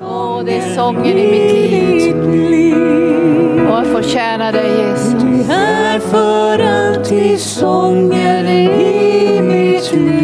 [0.00, 2.14] Åh, det är sången i mitt
[2.50, 3.68] liv.
[3.68, 5.22] Och att få tjäna dig Jesus.
[5.22, 10.14] Du är för alltid sången i mitt liv.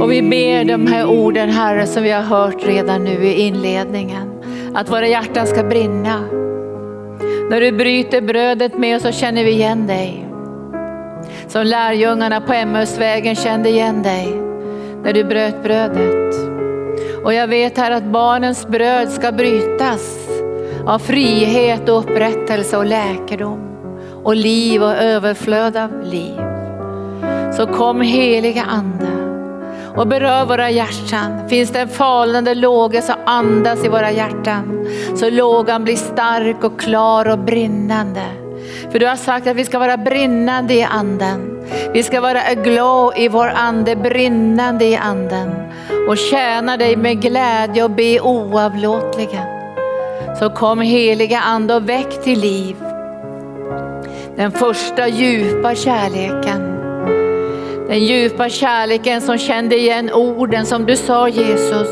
[0.00, 4.30] Och vi ber de här orden Herre som vi har hört redan nu i inledningen.
[4.74, 6.20] Att våra hjärtan ska brinna.
[7.50, 10.28] När du bryter brödet med oss så känner vi igen dig.
[11.48, 14.28] Som lärjungarna på Emmausvägen kände igen dig
[15.02, 16.34] när du bröt brödet.
[17.24, 20.28] Och jag vet här att barnens bröd ska brytas
[20.86, 23.68] av frihet och upprättelse och läkedom
[24.24, 26.40] och liv och överflöd av liv.
[27.56, 29.08] Så kom heliga Ande
[29.96, 31.48] och berör våra hjärtan.
[31.48, 34.86] Finns det en falnande låga så andas i våra hjärtan.
[35.16, 38.22] Så lågan blir stark och klar och brinnande.
[38.90, 41.57] För du har sagt att vi ska vara brinnande i anden.
[41.92, 45.50] Vi ska vara aglow i vår ande, brinnande i anden.
[46.08, 49.46] Och tjäna dig med glädje och be oavlåtligen.
[50.38, 52.76] Så kom heliga ande och väck till liv.
[54.36, 56.74] Den första djupa kärleken.
[57.88, 61.88] Den djupa kärleken som kände igen orden som du sa Jesus.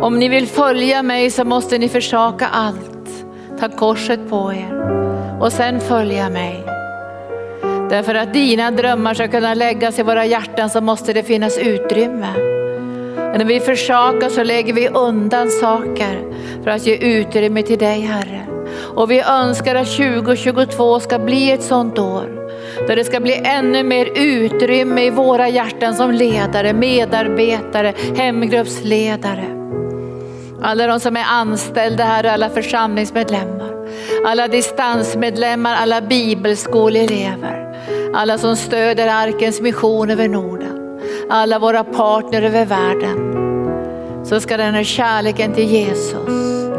[0.00, 3.24] Om ni vill följa mig så måste ni försaka allt.
[3.60, 4.80] Ta korset på er
[5.40, 6.59] och sen följa mig.
[7.90, 12.32] Därför att dina drömmar ska kunna läggas i våra hjärtan så måste det finnas utrymme.
[13.16, 16.22] Men när vi försakar så lägger vi undan saker
[16.64, 18.46] för att ge utrymme till dig Herre.
[18.94, 22.40] Och vi önskar att 2022 ska bli ett sånt år
[22.86, 29.44] där det ska bli ännu mer utrymme i våra hjärtan som ledare, medarbetare, hemgruppsledare.
[30.62, 33.70] Alla de som är anställda här och alla församlingsmedlemmar.
[34.26, 37.69] Alla distansmedlemmar, alla bibelskoleelever.
[38.14, 41.00] Alla som stöder Arkens mission över Norden.
[41.28, 43.30] Alla våra partner över världen.
[44.24, 46.70] Så ska den här kärleken till Jesus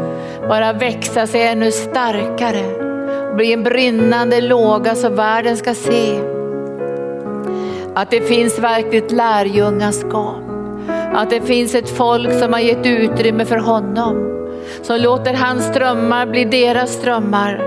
[0.48, 2.82] bara växa sig ännu starkare.
[3.30, 6.20] Och bli en brinnande låga så världen ska se
[7.94, 10.36] att det finns verkligt lärjungaskap.
[11.14, 14.28] Att det finns ett folk som har gett utrymme för honom.
[14.82, 17.60] Som låter hans drömmar bli deras drömmar.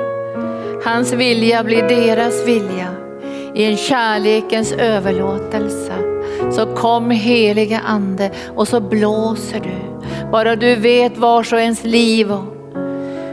[0.85, 3.04] Hans vilja blir deras vilja.
[3.55, 5.93] I en kärlekens överlåtelse.
[6.51, 10.01] Så kom heliga ande och så blåser du.
[10.31, 12.55] Bara du vet vars och ens liv och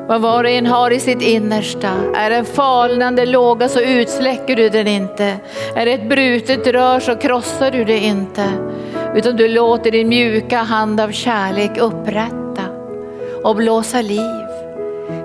[0.08, 1.90] vad var och en har i sitt innersta.
[2.14, 5.36] Är det en falnande låga så utsläcker du den inte.
[5.74, 8.44] Är det ett brutet rör så krossar du det inte.
[9.16, 12.62] Utan du låter din mjuka hand av kärlek upprätta
[13.44, 14.41] och blåsa liv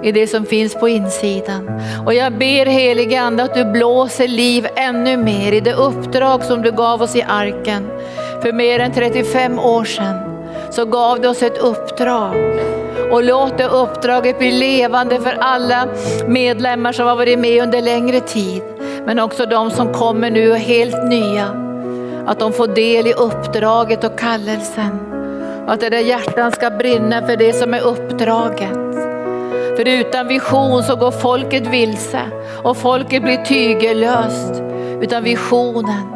[0.03, 1.81] i det som finns på insidan.
[2.05, 6.61] Och jag ber helige Ande att du blåser liv ännu mer i det uppdrag som
[6.61, 7.87] du gav oss i arken.
[8.41, 10.15] För mer än 35 år sedan
[10.69, 12.35] så gav du oss ett uppdrag.
[13.11, 15.87] Och låt det uppdraget bli levande för alla
[16.27, 18.61] medlemmar som har varit med under längre tid.
[19.05, 21.45] Men också de som kommer nu och helt nya.
[22.25, 24.99] Att de får del i uppdraget och kallelsen.
[25.65, 29.06] Och att där hjärtan ska brinna för det som är uppdraget.
[29.77, 32.21] För utan vision så går folket vilse
[32.63, 34.61] och folket blir tygellöst.
[35.01, 36.07] Utan visionen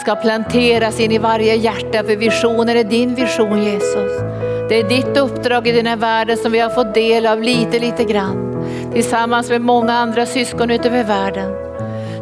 [0.00, 4.20] ska planteras in i varje hjärta för visionen är din vision Jesus.
[4.68, 7.78] Det är ditt uppdrag i den här världen som vi har fått del av lite,
[7.78, 8.64] lite grann.
[8.92, 11.52] Tillsammans med många andra syskon utöver världen.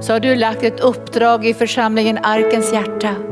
[0.00, 3.31] Så har du lagt ett uppdrag i församlingen Arkens hjärta.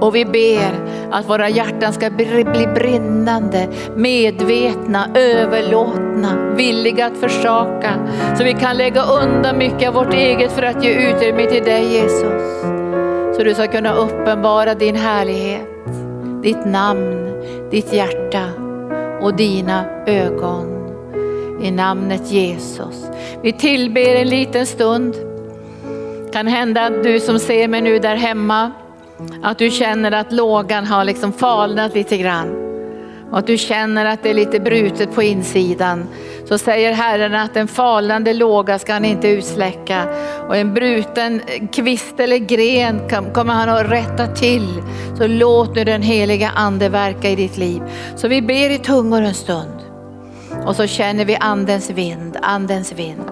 [0.00, 0.72] Och vi ber
[1.10, 7.94] att våra hjärtan ska bli brinnande, medvetna, överlåtna, villiga att försaka.
[8.38, 11.92] Så vi kan lägga undan mycket av vårt eget för att ge utrymme till dig
[11.92, 12.62] Jesus.
[13.36, 15.68] Så du ska kunna uppenbara din härlighet,
[16.42, 17.28] ditt namn,
[17.70, 18.44] ditt hjärta
[19.20, 20.74] och dina ögon.
[21.62, 23.10] I namnet Jesus.
[23.42, 25.16] Vi tillber en liten stund.
[26.32, 28.72] Kan hända att du som ser mig nu där hemma,
[29.42, 32.68] att du känner att lågan har liksom falnat lite grann.
[33.30, 36.08] Och att du känner att det är lite brutet på insidan.
[36.48, 40.04] Så säger Herren att en falnande låga ska han inte utsläcka.
[40.48, 41.40] Och en bruten
[41.72, 43.00] kvist eller gren
[43.34, 44.82] kommer han att rätta till.
[45.18, 47.82] Så låt nu den heliga ande verka i ditt liv.
[48.16, 49.78] Så vi ber i tungor en stund.
[50.66, 53.24] Och så känner vi andens vind, andens vind.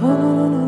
[0.00, 0.28] Dostrodi.
[0.38, 0.67] älskat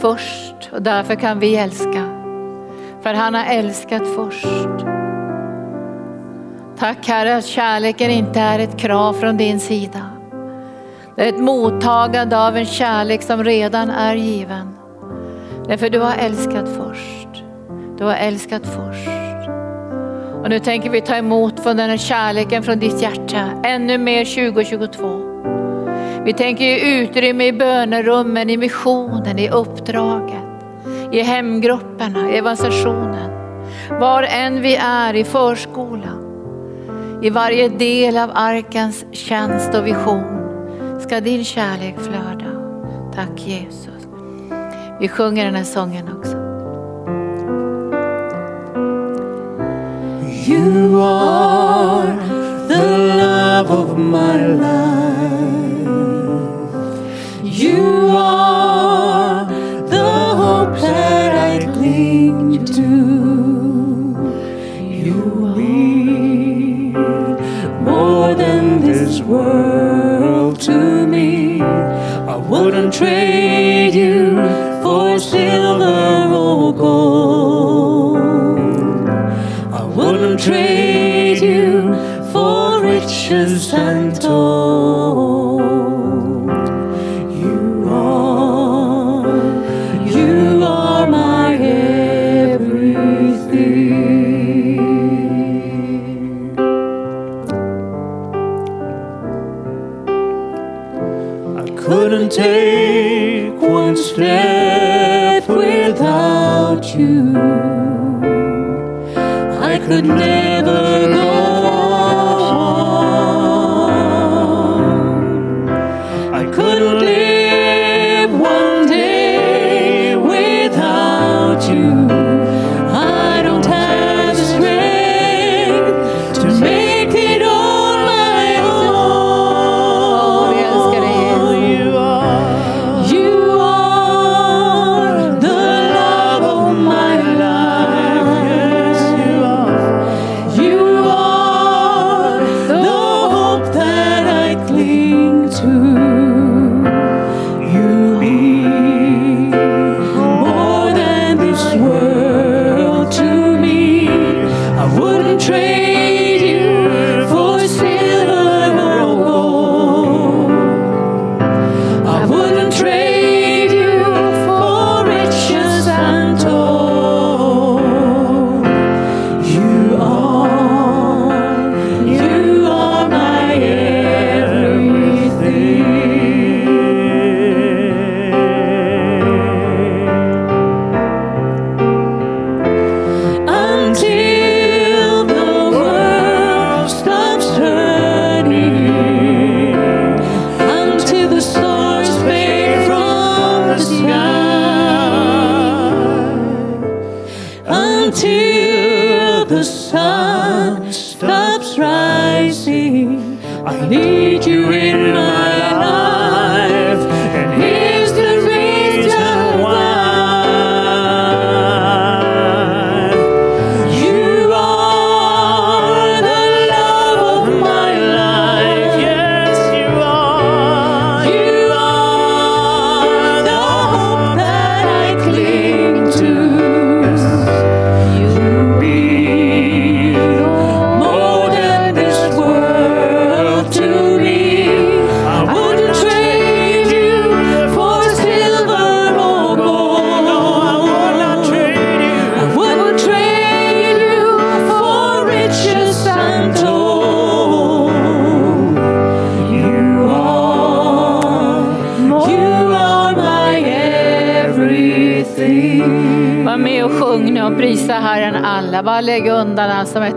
[0.00, 2.20] först och därför kan vi älska.
[3.02, 4.86] För han har älskat först.
[6.78, 10.10] Tack Herre att kärleken inte är ett krav från din sida.
[11.16, 14.76] Det är ett mottagande av en kärlek som redan är given.
[15.68, 17.44] Därför du har älskat först.
[17.98, 19.08] Du har älskat först.
[20.42, 24.24] Och nu tänker vi ta emot från den här kärleken från ditt hjärta ännu mer
[24.24, 25.29] 2022.
[26.30, 30.64] Vi tänker ge utrymme i bönerummen, i missionen, i uppdraget,
[31.12, 33.30] i hemgrupperna, i evangelisationen.
[34.00, 36.24] Var än vi är i förskolan,
[37.22, 40.24] i varje del av arkens tjänst och vision
[41.00, 42.50] ska din kärlek flöda.
[43.14, 44.08] Tack Jesus.
[45.00, 46.36] Vi sjunger den här sången också.
[50.52, 52.18] You are
[52.68, 52.86] the
[53.16, 54.89] love of my life.
[69.30, 71.62] World to me.
[71.62, 74.34] I wouldn't trade you
[74.82, 78.18] for silver or gold.
[79.80, 81.94] I wouldn't trade you
[82.32, 83.99] for riches untold.
[102.30, 107.36] Take one step without you.
[109.60, 111.49] I could never go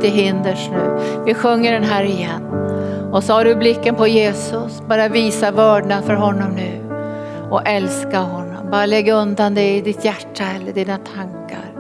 [0.03, 0.99] till hinders nu.
[1.25, 2.43] Vi sjunger den här igen.
[3.11, 4.81] Och så har du blicken på Jesus.
[4.87, 6.89] Bara visa vördnad för honom nu.
[7.49, 8.69] Och älska honom.
[8.71, 11.71] Bara lägg undan det i ditt hjärta eller dina tankar.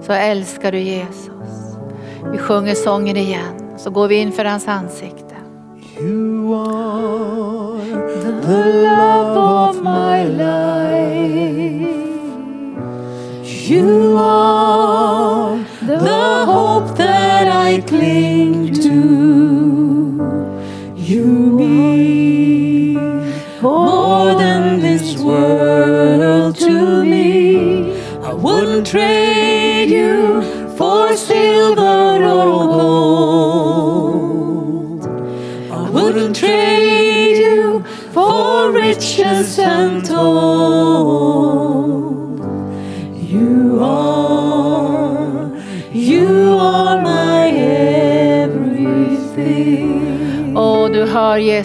[0.00, 1.78] Så älskar du Jesus.
[2.32, 3.78] Vi sjunger sången igen.
[3.78, 5.11] Så går vi in för hans ansikte.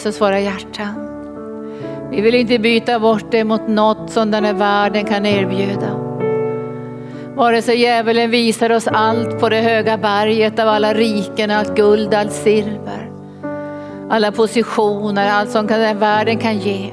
[0.08, 0.94] Jesus våra hjärtan.
[2.12, 6.00] Vi vill inte byta bort det mot något som den här världen kan erbjuda.
[7.36, 12.14] Vare sig djävulen visar oss allt på det höga berget av alla riken, allt guld,
[12.14, 13.12] allt silver.
[14.10, 16.92] Alla positioner, allt som den här världen kan ge.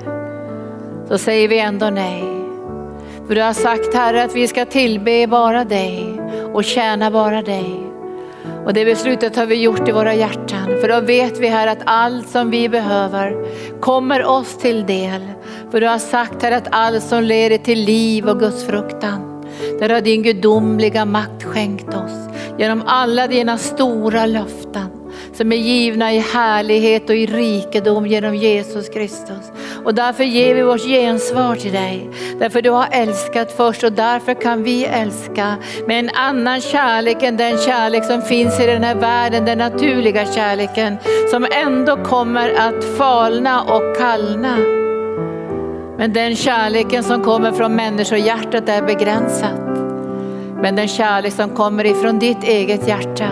[1.09, 2.25] Så säger vi ändå nej.
[3.27, 6.21] För du har sagt Herre att vi ska tillbe bara dig
[6.53, 7.84] och tjäna bara dig.
[8.65, 10.67] Och det beslutet har vi gjort i våra hjärtan.
[10.81, 13.47] För då vet vi här att allt som vi behöver
[13.81, 15.21] kommer oss till del.
[15.71, 19.45] För du har sagt här att allt som leder till liv och Guds fruktan.
[19.81, 22.29] Där har din gudomliga makt skänkt oss.
[22.59, 24.89] Genom alla dina stora löften
[25.33, 29.53] som är givna i härlighet och i rikedom genom Jesus Kristus.
[29.85, 32.11] Och därför ger vi vårt gensvar till dig.
[32.39, 37.37] Därför du har älskat först och därför kan vi älska med en annan kärlek än
[37.37, 40.97] den kärlek som finns i den här världen, den naturliga kärleken
[41.31, 44.57] som ändå kommer att falna och kallna.
[45.99, 49.61] Men den kärleken som kommer från människohjärtat är begränsat.
[50.63, 53.29] Men den kärlek som kommer ifrån ditt eget hjärta,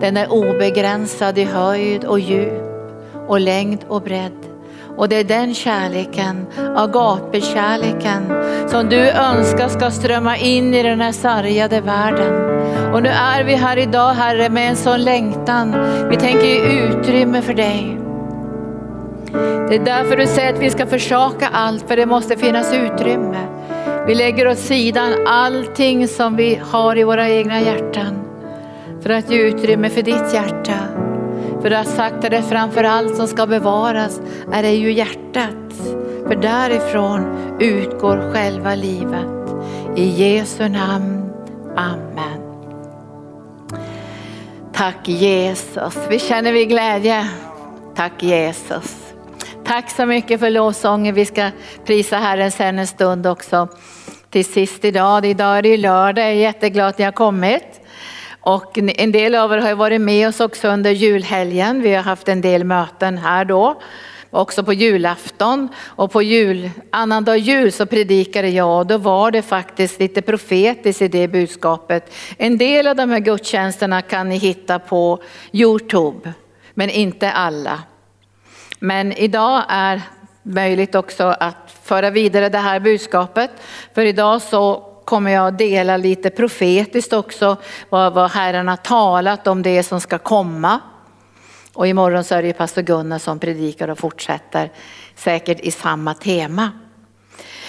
[0.00, 2.62] den är obegränsad i höjd och djup
[3.28, 4.49] och längd och bredd.
[5.00, 8.22] Och det är den kärleken, agape-kärleken,
[8.68, 12.34] som du önskar ska strömma in i den här sargade världen.
[12.92, 15.76] Och nu är vi här idag Herre med en sån längtan.
[16.10, 17.98] Vi tänker ge utrymme för dig.
[19.68, 23.46] Det är därför du säger att vi ska försaka allt, för det måste finnas utrymme.
[24.06, 28.20] Vi lägger åt sidan allting som vi har i våra egna hjärtan
[29.02, 31.09] för att ge utrymme för ditt hjärta.
[31.62, 34.20] För du har sagt att det framför allt som ska bevaras
[34.52, 35.74] är det ju hjärtat.
[36.26, 39.26] För därifrån utgår själva livet.
[39.96, 41.32] I Jesu namn.
[41.76, 42.40] Amen.
[44.72, 45.96] Tack Jesus.
[46.08, 47.28] Vi känner vi glädje.
[47.96, 48.96] Tack Jesus.
[49.64, 51.14] Tack så mycket för lovsången.
[51.14, 51.50] Vi ska
[51.84, 53.68] prisa Herren sen en stund också.
[54.30, 57.79] Till sist idag, idag är det lördag, jag är jätteglad att ni har kommit.
[58.40, 61.82] Och en del av er har varit med oss också under julhelgen.
[61.82, 63.80] Vi har haft en del möten här då.
[64.32, 69.42] Också på julafton och på jul, annandag jul så predikade jag och då var det
[69.42, 72.14] faktiskt lite profetiskt i det budskapet.
[72.36, 76.32] En del av de här gudstjänsterna kan ni hitta på Youtube,
[76.74, 77.82] men inte alla.
[78.78, 80.02] Men idag är
[80.42, 83.50] möjligt också att föra vidare det här budskapet.
[83.94, 87.56] För idag så kommer jag att dela lite profetiskt också
[87.88, 90.80] vad, vad Herren har talat om det som ska komma.
[91.72, 94.72] Och imorgon så är det pastor Gunnar som predikar och fortsätter
[95.16, 96.70] säkert i samma tema.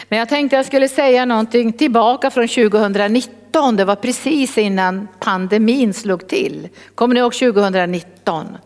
[0.10, 3.76] Men jag tänkte jag skulle säga någonting tillbaka från 2019.
[3.76, 6.70] Det var precis innan pandemin slog till.
[6.96, 8.58] Kommer ni ihåg 2019?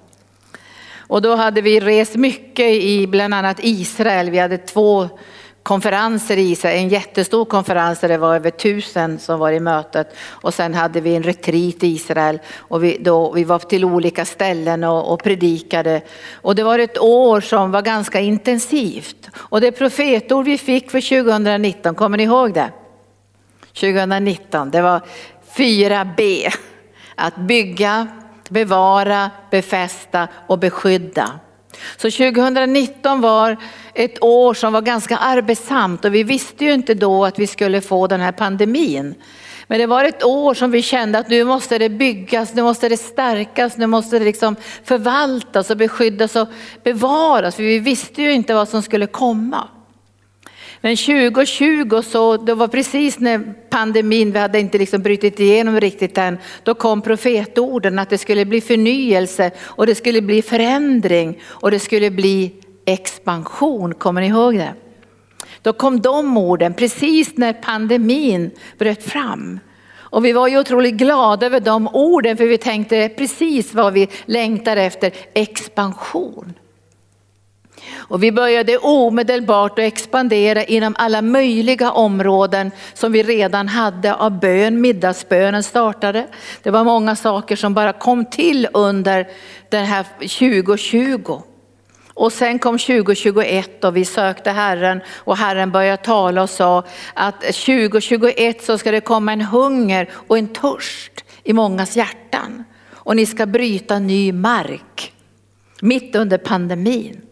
[0.98, 4.29] Och då hade vi rest mycket i bland annat Israel.
[4.29, 5.10] Vi hade två
[5.65, 10.15] konferenser i Israel, en jättestor konferens där det var över tusen som var i mötet
[10.17, 14.25] och sen hade vi en retreat i Israel och vi, då, vi var till olika
[14.25, 16.01] ställen och, och predikade.
[16.34, 21.24] Och det var ett år som var ganska intensivt och det profetord vi fick för
[21.24, 22.72] 2019, kommer ni ihåg det?
[23.74, 25.01] 2019, det var
[25.55, 26.53] 4B.
[27.15, 28.07] Att bygga,
[28.50, 31.39] bevara, befästa och beskydda.
[31.98, 33.58] Så 2019 var
[33.94, 37.82] ett år som var ganska arbetsamt och vi visste ju inte då att vi skulle
[37.82, 39.15] få den här pandemin.
[39.67, 42.89] Men det var ett år som vi kände att nu måste det byggas, nu måste
[42.89, 46.48] det stärkas, nu måste det liksom förvaltas och beskyddas och
[46.84, 47.55] bevaras.
[47.55, 49.67] För vi visste ju inte vad som skulle komma.
[50.86, 56.18] Men 2020 så, det var precis när pandemin, vi hade inte liksom brutit igenom riktigt
[56.18, 61.72] än, då kom profetorden att det skulle bli förnyelse och det skulle bli förändring och
[61.72, 62.54] det skulle bli
[62.86, 63.94] expansion.
[63.94, 64.74] Kommer ni ihåg det?
[65.62, 69.60] Då kom de orden precis när pandemin bröt fram.
[69.96, 74.08] Och vi var ju otroligt glada över de orden för vi tänkte precis vad vi
[74.25, 76.54] längtar efter, expansion.
[78.08, 84.40] Och vi började omedelbart att expandera inom alla möjliga områden som vi redan hade av
[84.40, 84.82] bön.
[84.82, 86.28] Middagsbönen startade.
[86.64, 89.28] Det var många saker som bara kom till under
[89.70, 91.42] den här 2020.
[92.14, 96.84] Och sen kom 2021 och vi sökte Herren och Herren började tala och sa
[97.14, 102.64] att 2021 så ska det komma en hunger och en törst i mångas hjärtan.
[102.92, 105.14] Och ni ska bryta ny mark
[105.82, 107.25] mitt under pandemin.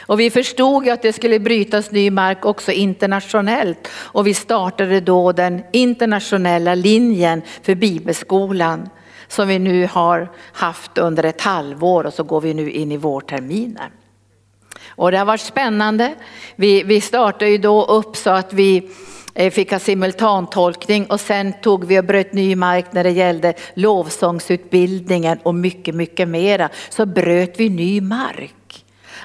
[0.00, 5.32] Och vi förstod att det skulle brytas ny mark också internationellt och vi startade då
[5.32, 8.88] den internationella linjen för bibelskolan
[9.28, 12.96] som vi nu har haft under ett halvår och så går vi nu in i
[12.96, 13.90] vårterminen.
[14.88, 16.14] Och det har varit spännande.
[16.56, 18.90] Vi, vi startade ju då upp så att vi
[19.34, 23.54] eh, fick ha simultantolkning och sen tog vi och bröt ny mark när det gällde
[23.74, 26.68] lovsångsutbildningen och mycket, mycket mera.
[26.88, 28.54] Så bröt vi ny mark.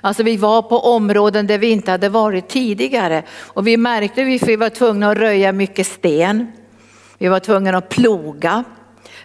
[0.06, 4.48] Alltså vi var på områden där vi inte hade varit tidigare och vi märkte att
[4.48, 6.52] vi var tvungna att röja mycket sten.
[7.18, 8.64] Vi var tvungna att ploga,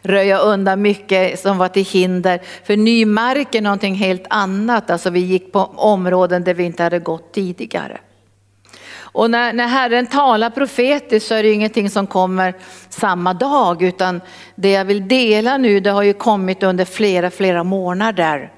[0.03, 2.41] röja undan mycket som var till hinder.
[2.65, 6.83] För ny mark är någonting helt annat, alltså vi gick på områden där vi inte
[6.83, 8.01] hade gått tidigare.
[9.01, 12.55] Och när, när Herren talar profetiskt så är det ingenting som kommer
[12.89, 14.21] samma dag utan
[14.55, 18.53] det jag vill dela nu det har ju kommit under flera, flera månader.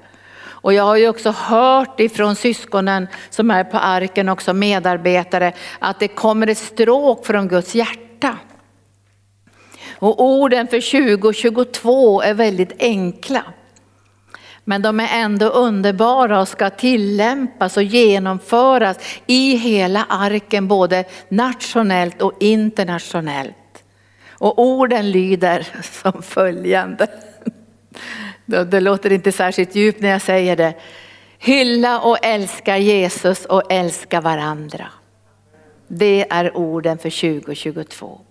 [0.63, 5.99] Och jag har ju också hört ifrån syskonen som är på arken, också medarbetare, att
[5.99, 8.37] det kommer ett stråk från Guds hjärta.
[9.99, 13.43] Och orden för 2022 är väldigt enkla.
[14.63, 22.21] Men de är ändå underbara och ska tillämpas och genomföras i hela arken, både nationellt
[22.21, 23.83] och internationellt.
[24.31, 25.67] Och orden lyder
[26.01, 27.07] som följande.
[28.53, 30.73] Det låter inte särskilt djupt när jag säger det.
[31.39, 34.87] Hylla och älska Jesus och älska varandra.
[35.87, 38.21] Det är orden för 2022.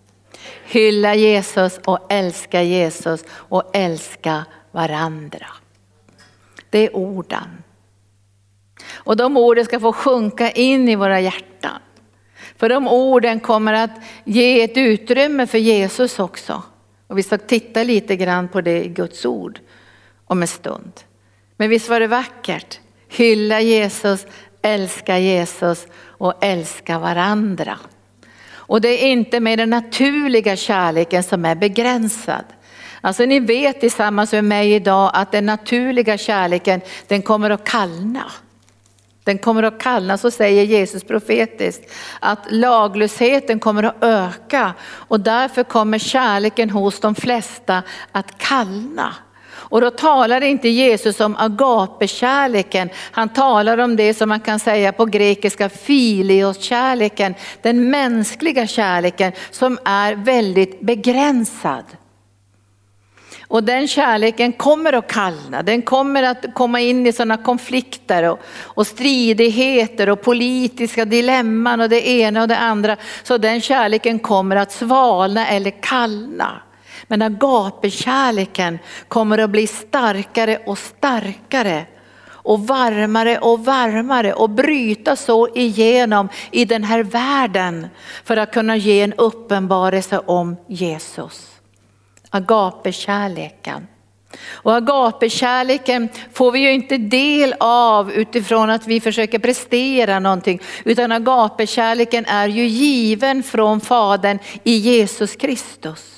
[0.64, 5.46] Hylla Jesus och älska Jesus och älska varandra.
[6.70, 7.62] Det är orden.
[8.92, 11.78] Och de orden ska få sjunka in i våra hjärtan.
[12.56, 13.90] För de orden kommer att
[14.24, 16.62] ge ett utrymme för Jesus också.
[17.06, 19.60] Och vi ska titta lite grann på det i Guds ord
[20.32, 20.92] om en stund.
[21.56, 22.80] Men visst var det vackert?
[23.08, 24.26] Hylla Jesus,
[24.62, 27.78] älska Jesus och älska varandra.
[28.50, 32.44] Och det är inte med den naturliga kärleken som är begränsad.
[33.00, 38.24] Alltså ni vet tillsammans med mig idag att den naturliga kärleken den kommer att kallna.
[39.24, 45.64] Den kommer att kallna, så säger Jesus profetiskt, att laglösheten kommer att öka och därför
[45.64, 49.14] kommer kärleken hos de flesta att kallna.
[49.72, 52.90] Och då talar inte Jesus om Agape kärleken.
[52.96, 59.78] han talar om det som man kan säga på grekiska filios-kärleken, den mänskliga kärleken som
[59.84, 61.84] är väldigt begränsad.
[63.48, 68.40] Och den kärleken kommer att kallna, den kommer att komma in i sådana konflikter och,
[68.62, 72.96] och stridigheter och politiska dilemman och det ena och det andra.
[73.22, 76.62] Så den kärleken kommer att svalna eller kallna.
[77.12, 81.86] Men agapekärleken kommer att bli starkare och starkare
[82.26, 87.86] och varmare och varmare och bryta så igenom i den här världen
[88.24, 91.50] för att kunna ge en uppenbarelse om Jesus.
[92.30, 93.86] Agapekärleken.
[94.50, 101.12] Och agapekärleken får vi ju inte del av utifrån att vi försöker prestera någonting, utan
[101.12, 106.11] agapekärleken är ju given från Fadern i Jesus Kristus.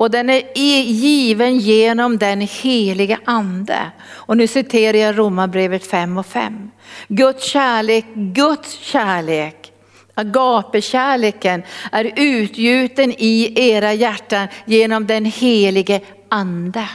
[0.00, 3.90] Och den är given genom den heliga ande.
[4.08, 6.70] Och nu citerar jag Romarbrevet 5 och 5.
[7.08, 9.72] Guds kärlek, Guds kärlek,
[10.14, 16.88] agapekärleken är utgjuten i era hjärtan genom den helige ande.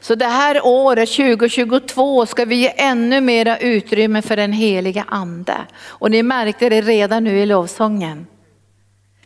[0.00, 5.56] Så det här året 2022 ska vi ge ännu mera utrymme för den heliga ande.
[5.84, 8.26] Och ni märkte det redan nu i lovsången.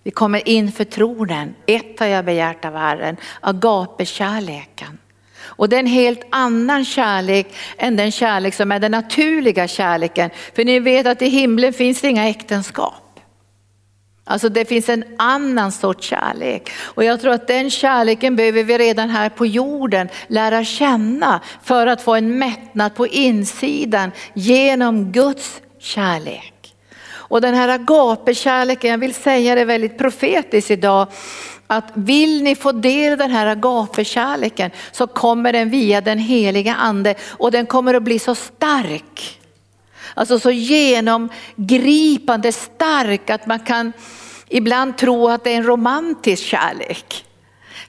[0.09, 1.55] Vi kommer inför tronen.
[1.66, 4.99] Ett har jag begärt av Herren, agapekärleken.
[5.40, 10.31] Och det är en helt annan kärlek än den kärlek som är den naturliga kärleken.
[10.57, 13.21] För ni vet att i himlen finns det inga äktenskap.
[14.25, 16.71] Alltså det finns en annan sorts kärlek.
[16.79, 21.87] Och jag tror att den kärleken behöver vi redan här på jorden lära känna för
[21.87, 26.58] att få en mättnad på insidan genom Guds kärlek.
[27.29, 31.07] Och den här agapekärleken, jag vill säga det väldigt profetiskt idag,
[31.67, 36.75] att vill ni få del av den här agapekärleken så kommer den via den heliga
[36.75, 39.41] ande och den kommer att bli så stark.
[40.14, 43.93] Alltså så genomgripande stark att man kan
[44.49, 47.25] ibland tro att det är en romantisk kärlek.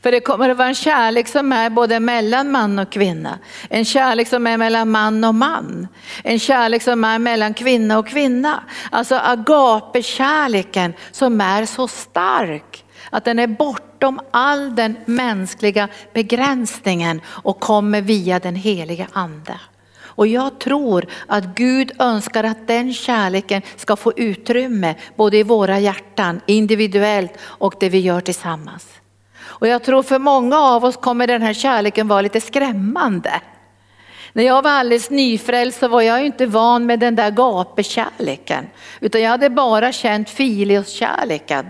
[0.01, 3.39] För det kommer att vara en kärlek som är både mellan man och kvinna.
[3.69, 5.87] En kärlek som är mellan man och man.
[6.23, 8.63] En kärlek som är mellan kvinna och kvinna.
[8.91, 17.59] Alltså agape-kärleken som är så stark att den är bortom all den mänskliga begränsningen och
[17.59, 19.59] kommer via den heliga ande.
[20.01, 25.79] Och jag tror att Gud önskar att den kärleken ska få utrymme både i våra
[25.79, 28.87] hjärtan, individuellt och det vi gör tillsammans.
[29.59, 33.41] Och jag tror för många av oss kommer den här kärleken vara lite skrämmande.
[34.33, 38.67] När jag var alldeles nyfrälst så var jag inte van med den där gapekärleken.
[38.99, 41.65] Utan jag hade bara känt filioskärleken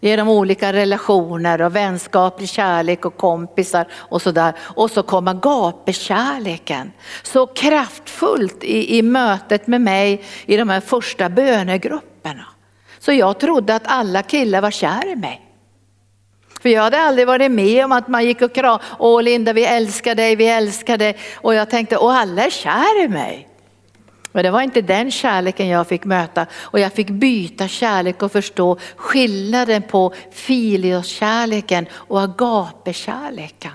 [0.00, 4.54] genom olika relationer och vänskaplig kärlek och kompisar och sådär.
[4.60, 11.28] Och så kommer gapekärleken så kraftfullt i, i mötet med mig i de här första
[11.28, 12.44] bönegrupperna.
[12.98, 15.49] Så jag trodde att alla killar var kär i mig.
[16.60, 18.84] För jag hade aldrig varit med om att man gick och kramade.
[18.98, 21.16] åh Linda vi älskar dig, vi älskar dig.
[21.34, 23.48] Och jag tänkte, åh alla är kär i mig.
[24.32, 28.32] Men det var inte den kärleken jag fick möta och jag fick byta kärlek och
[28.32, 33.72] förstå skillnaden på filioskärleken och agapekärleken.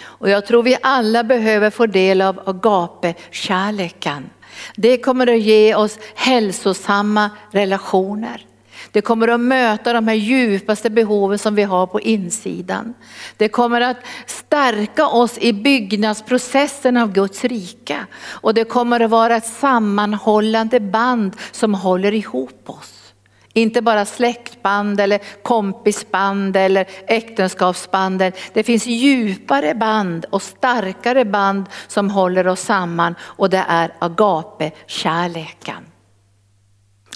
[0.00, 4.30] Och jag tror vi alla behöver få del av agapekärleken.
[4.76, 8.46] Det kommer att ge oss hälsosamma relationer.
[8.94, 12.94] Det kommer att möta de här djupaste behoven som vi har på insidan.
[13.36, 19.36] Det kommer att stärka oss i byggnadsprocessen av Guds rika Och det kommer att vara
[19.36, 23.14] ett sammanhållande band som håller ihop oss.
[23.52, 28.32] Inte bara släktband eller kompisband eller äktenskapsband.
[28.52, 35.93] Det finns djupare band och starkare band som håller oss samman och det är agape-kärleken.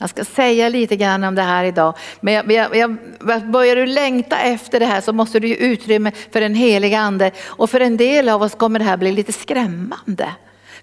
[0.01, 1.95] Jag ska säga lite grann om det här idag.
[2.21, 6.13] Men jag, jag, jag, börjar du längta efter det här så måste du ge utrymme
[6.33, 7.31] för den heliga ande.
[7.47, 10.33] Och för en del av oss kommer det här bli lite skrämmande.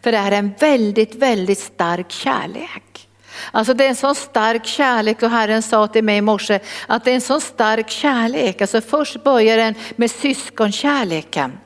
[0.02, 3.08] För det här är en väldigt, väldigt stark kärlek.
[3.52, 7.06] Alltså det är en så stark kärlek och Herren sa till mig i morse att
[7.06, 8.62] det är en så stark kärlek.
[8.62, 11.58] Alltså först börjar den med syskonkärleken.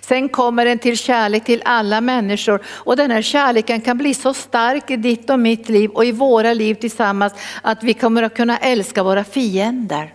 [0.00, 4.34] Sen kommer den till kärlek till alla människor och den här kärleken kan bli så
[4.34, 8.36] stark i ditt och mitt liv och i våra liv tillsammans att vi kommer att
[8.36, 10.14] kunna älska våra fiender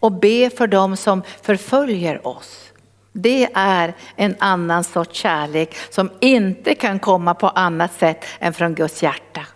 [0.00, 2.72] och be för dem som förföljer oss.
[3.12, 8.74] Det är en annan sorts kärlek som inte kan komma på annat sätt än från
[8.74, 9.46] Guds hjärta.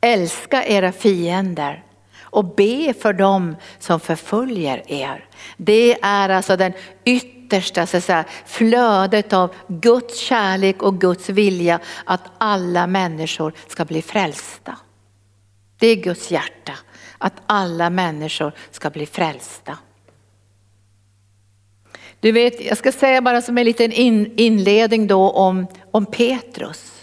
[0.00, 1.84] Älska era fiender
[2.20, 5.24] och be för dem som förföljer er.
[5.56, 6.72] Det är alltså den
[7.04, 13.84] yttre yttersta så säga, flödet av Guds kärlek och Guds vilja att alla människor ska
[13.84, 14.76] bli frälsta.
[15.78, 16.72] Det är Guds hjärta,
[17.18, 19.78] att alla människor ska bli frälsta.
[22.20, 27.01] Du vet, jag ska säga bara som en liten inledning då om, om Petrus.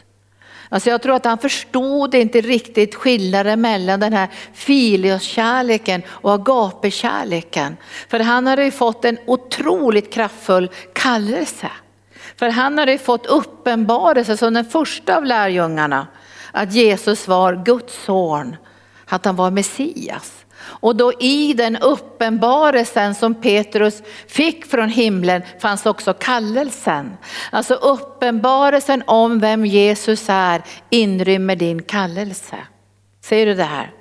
[0.69, 7.77] Alltså jag tror att han förstod inte riktigt skillnaden mellan den här filioskärleken och agapekärleken.
[8.07, 11.71] För han hade ju fått en otroligt kraftfull kallelse.
[12.35, 16.07] För han hade ju fått uppenbarelse som den första av lärjungarna
[16.51, 18.55] att Jesus var Guds son,
[19.05, 20.38] att han var Messias.
[20.61, 27.17] Och då i den uppenbarelsen som Petrus fick från himlen fanns också kallelsen.
[27.51, 32.57] Alltså uppenbarelsen om vem Jesus är inrymmer din kallelse.
[33.21, 33.91] Ser du det här?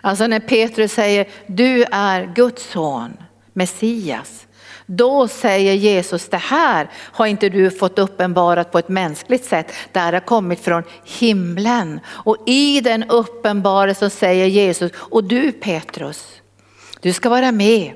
[0.00, 3.16] Alltså när Petrus säger du är Guds son,
[3.52, 4.46] Messias.
[4.90, 9.98] Då säger Jesus, det här har inte du fått uppenbarat på ett mänskligt sätt, det
[9.98, 12.00] här har kommit från himlen.
[12.06, 16.26] Och i den uppenbarelsen säger Jesus, och du Petrus,
[17.00, 17.92] du ska vara med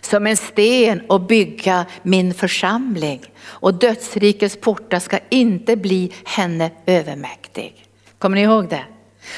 [0.00, 3.22] som en sten och bygga min församling.
[3.44, 7.86] Och dödsrikets portar ska inte bli henne övermäktig.
[8.18, 8.84] Kommer ni ihåg det?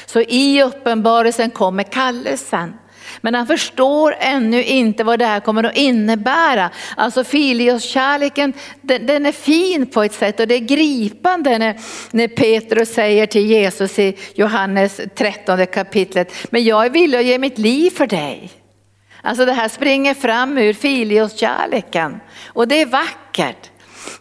[0.05, 2.73] Så i uppenbarelsen kommer kallelsen.
[3.21, 6.69] Men han förstår ännu inte vad det här kommer att innebära.
[6.97, 11.79] Alltså filioskärleken, den, den är fin på ett sätt och det är gripande när,
[12.11, 17.39] när Petrus säger till Jesus i Johannes 13 kapitlet, men jag är villig att ge
[17.39, 18.51] mitt liv för dig.
[19.21, 23.71] Alltså det här springer fram ur filioskärleken och det är vackert.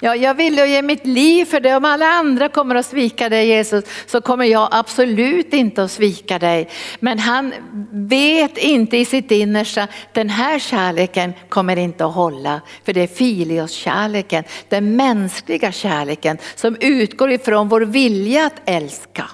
[0.00, 1.76] Ja, jag vill ge mitt liv för det.
[1.76, 6.38] Om alla andra kommer att svika dig Jesus så kommer jag absolut inte att svika
[6.38, 6.68] dig.
[7.00, 7.54] Men han
[7.92, 12.60] vet inte i sitt innersta, den här kärleken kommer inte att hålla.
[12.84, 19.24] För det är filios-kärleken, den mänskliga kärleken som utgår ifrån vår vilja att älska.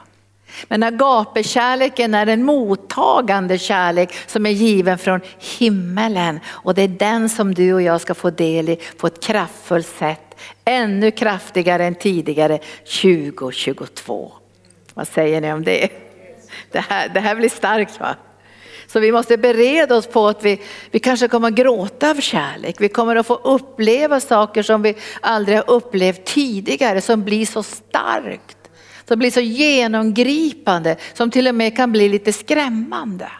[0.68, 5.20] Men agapekärleken är en mottagande kärlek som är given från
[5.58, 6.40] himmelen.
[6.46, 9.86] Och det är den som du och jag ska få del i på ett kraftfullt
[9.98, 10.29] sätt.
[10.64, 12.58] Ännu kraftigare än tidigare
[13.02, 14.32] 2022.
[14.94, 15.88] Vad säger ni om det?
[16.72, 18.16] Det här, det här blir starkt va?
[18.92, 22.76] Så vi måste bereda oss på att vi, vi kanske kommer att gråta av kärlek.
[22.78, 27.62] Vi kommer att få uppleva saker som vi aldrig har upplevt tidigare som blir så
[27.62, 28.56] starkt.
[29.08, 33.32] Som blir så genomgripande, som till och med kan bli lite skrämmande.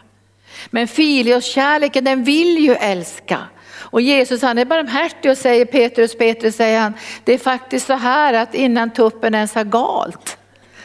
[0.69, 3.39] Men filioskärleken den vill ju älska.
[3.81, 7.93] Och Jesus han är barmhärtig och säger Petrus, Petrus säger han, det är faktiskt så
[7.93, 10.37] här att innan tuppen ens har galt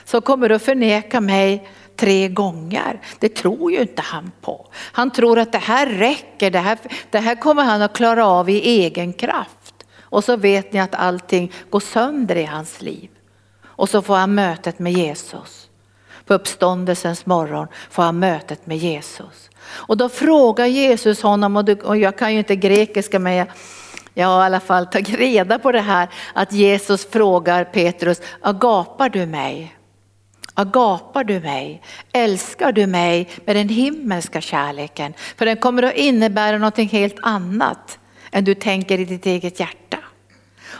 [0.04, 3.00] så kommer du att förneka mig tre gånger.
[3.18, 4.66] Det tror ju inte han på.
[4.74, 6.78] Han tror att det här räcker, det här,
[7.10, 9.86] det här kommer han att klara av i egen kraft.
[10.00, 13.10] Och så vet ni att allting går sönder i hans liv.
[13.64, 15.68] Och så får han mötet med Jesus.
[16.24, 19.45] På uppståndelsens morgon får han mötet med Jesus.
[19.68, 23.46] Och då frågar Jesus honom, och, du, och jag kan ju inte grekiska men jag,
[24.14, 29.08] jag har i alla fall tagit reda på det här, att Jesus frågar Petrus, agapar
[29.08, 29.76] du mig?
[30.54, 31.82] Agapar du mig?
[32.12, 35.14] Älskar du mig med den himmelska kärleken?
[35.36, 37.98] För den kommer att innebära någonting helt annat
[38.30, 39.98] än du tänker i ditt eget hjärta.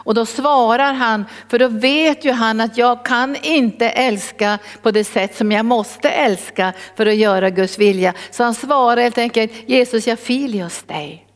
[0.07, 4.91] Och då svarar han, för då vet ju han att jag kan inte älska på
[4.91, 8.15] det sätt som jag måste älska för att göra Guds vilja.
[8.31, 11.27] Så han svarar helt enkelt, Jesus jag filios dig.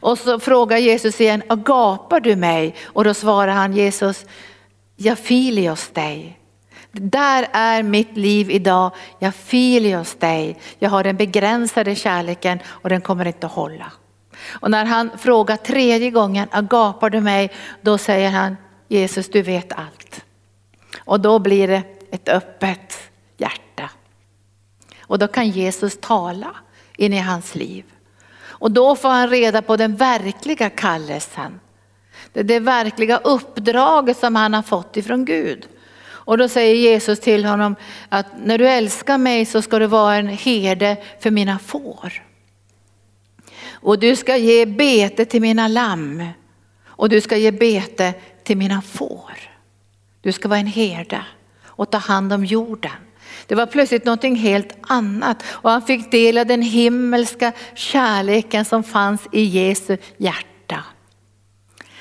[0.00, 2.74] Och så frågar Jesus igen, gapar du mig?
[2.84, 4.26] Och då svarar han Jesus,
[4.96, 6.38] jag filios dig.
[6.92, 10.58] Där är mitt liv idag, jag filios dig.
[10.78, 13.92] Jag har den begränsade kärleken och den kommer inte att hålla.
[14.46, 17.50] Och när han frågar tredje gången, agapar du mig?
[17.80, 18.56] Då säger han,
[18.88, 20.24] Jesus du vet allt.
[21.04, 22.98] Och då blir det ett öppet
[23.36, 23.90] hjärta.
[25.00, 26.54] Och då kan Jesus tala
[26.96, 27.84] in i hans liv.
[28.40, 31.60] Och då får han reda på den verkliga kallelsen.
[32.32, 35.68] Det, det verkliga uppdraget som han har fått ifrån Gud.
[36.28, 37.76] Och då säger Jesus till honom
[38.08, 42.27] att när du älskar mig så ska du vara en herde för mina får.
[43.80, 46.24] Och du ska ge bete till mina lamm
[46.86, 48.14] och du ska ge bete
[48.44, 49.32] till mina får.
[50.20, 51.24] Du ska vara en herde
[51.66, 52.90] och ta hand om jorden.
[53.46, 58.84] Det var plötsligt någonting helt annat och han fick del av den himmelska kärleken som
[58.84, 60.84] fanns i Jesu hjärta.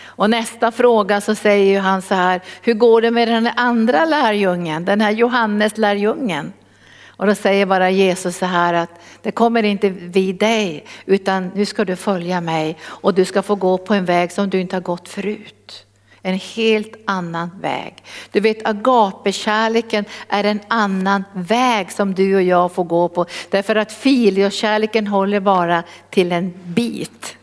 [0.06, 4.86] Och nästa fråga så säger han så här, hur går det med den andra lärjungen,
[4.86, 6.54] den här Johannes lärjungen?
[7.18, 8.90] Och då säger bara Jesus så här att
[9.22, 13.56] det kommer inte vid dig utan nu ska du följa mig och du ska få
[13.56, 15.86] gå på en väg som du inte har gått förut.
[16.22, 18.04] En helt annan väg.
[18.32, 23.26] Du vet agapekärleken är en annan väg som du och jag får gå på.
[23.50, 27.38] Därför att filiokärleken håller bara till en bit,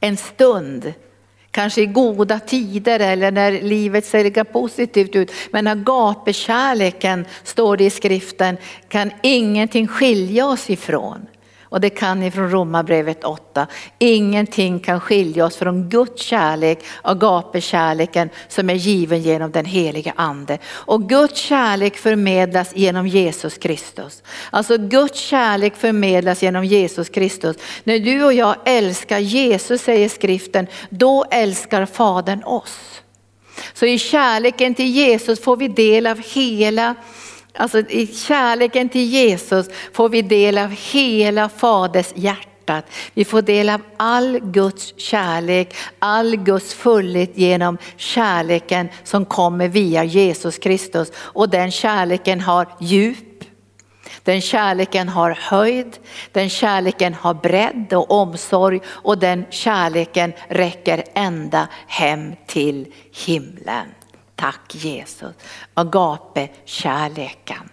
[0.00, 0.92] en stund
[1.54, 5.32] kanske i goda tider eller när livet ser lika positivt ut.
[5.50, 8.56] Men agapekärleken, står det i skriften,
[8.88, 11.26] kan ingenting skilja oss ifrån.
[11.74, 13.66] Och det kan ni från Romarbrevet 8.
[13.98, 20.58] Ingenting kan skilja oss från Guds kärlek, agapekärleken som är given genom den heliga ande.
[20.66, 24.22] Och Guds kärlek förmedlas genom Jesus Kristus.
[24.50, 27.56] Alltså Guds kärlek förmedlas genom Jesus Kristus.
[27.84, 33.02] När du och jag älskar Jesus säger skriften, då älskar Fadern oss.
[33.72, 36.94] Så i kärleken till Jesus får vi del av hela
[37.56, 42.84] Alltså i kärleken till Jesus får vi del av hela Faders hjärtat.
[43.14, 50.04] Vi får del av all Guds kärlek, all Guds fullhet genom kärleken som kommer via
[50.04, 51.12] Jesus Kristus.
[51.16, 53.44] Och den kärleken har djup,
[54.22, 55.98] den kärleken har höjd,
[56.32, 62.86] den kärleken har bredd och omsorg och den kärleken räcker ända hem till
[63.26, 63.86] himlen.
[64.36, 65.34] Tack Jesus.
[65.74, 67.70] Agape, kärleken.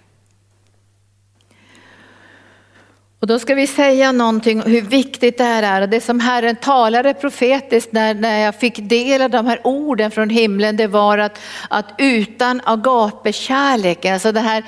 [3.21, 5.81] Och då ska vi säga någonting hur viktigt det här är.
[5.81, 10.11] Och det som Herren talade profetiskt när, när jag fick del av de här orden
[10.11, 14.63] från himlen, det var att, att utan agape-kärleken, alltså den här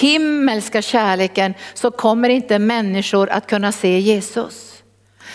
[0.00, 4.82] himmelska kärleken, så kommer inte människor att kunna se Jesus.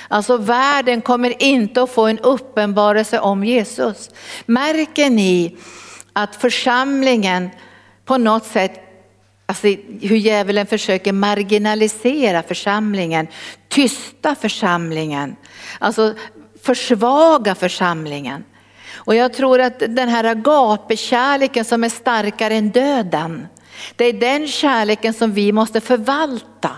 [0.07, 4.09] Alltså världen kommer inte att få en uppenbarelse om Jesus.
[4.45, 5.57] Märker ni
[6.13, 7.49] att församlingen
[8.05, 8.79] på något sätt,
[9.45, 9.67] alltså
[10.01, 13.27] hur djävulen försöker marginalisera församlingen,
[13.69, 15.35] tysta församlingen,
[15.79, 16.15] alltså
[16.63, 18.43] försvaga församlingen.
[18.93, 23.47] Och jag tror att den här agapekärleken som är starkare än döden,
[23.95, 26.71] Det är den kärleken som vi måste förvalta.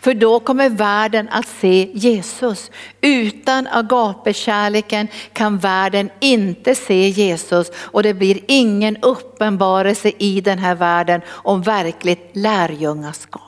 [0.00, 2.70] För då kommer världen att se Jesus.
[3.00, 10.74] Utan agapekärleken kan världen inte se Jesus och det blir ingen uppenbarelse i den här
[10.74, 13.42] världen om verkligt lärjungaskap.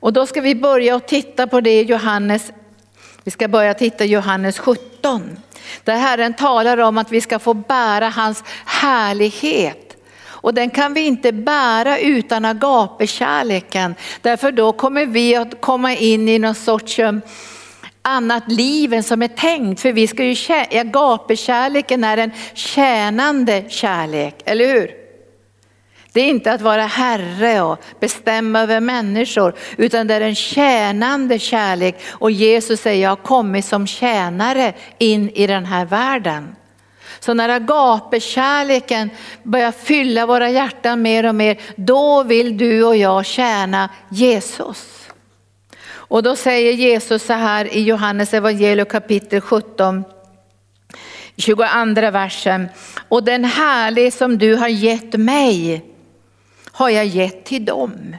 [0.00, 2.52] Och då ska vi börja och titta på det i Johannes,
[3.24, 5.38] vi ska börja titta i Johannes 17.
[5.84, 9.89] Där Herren talar om att vi ska få bära hans härlighet.
[10.42, 13.94] Och den kan vi inte bära utan agapekärleken.
[14.22, 17.12] Därför då kommer vi att komma in i någon sorts eh,
[18.02, 19.80] annat liv än som är tänkt.
[19.80, 20.36] För vi ska ju,
[20.80, 24.90] agapekärleken är en tjänande kärlek, eller hur?
[26.12, 31.38] Det är inte att vara herre och bestämma över människor, utan det är en tjänande
[31.38, 32.00] kärlek.
[32.08, 36.56] Och Jesus säger, jag har kommit som tjänare in i den här världen.
[37.20, 39.10] Så när agapekärleken
[39.42, 45.08] börjar fylla våra hjärtan mer och mer, då vill du och jag tjäna Jesus.
[46.10, 50.04] Och då säger Jesus så här i Johannes evangelium kapitel 17,
[51.36, 51.62] 22
[52.10, 52.68] versen.
[53.08, 55.84] Och den härlig som du har gett mig
[56.72, 58.16] har jag gett till dem.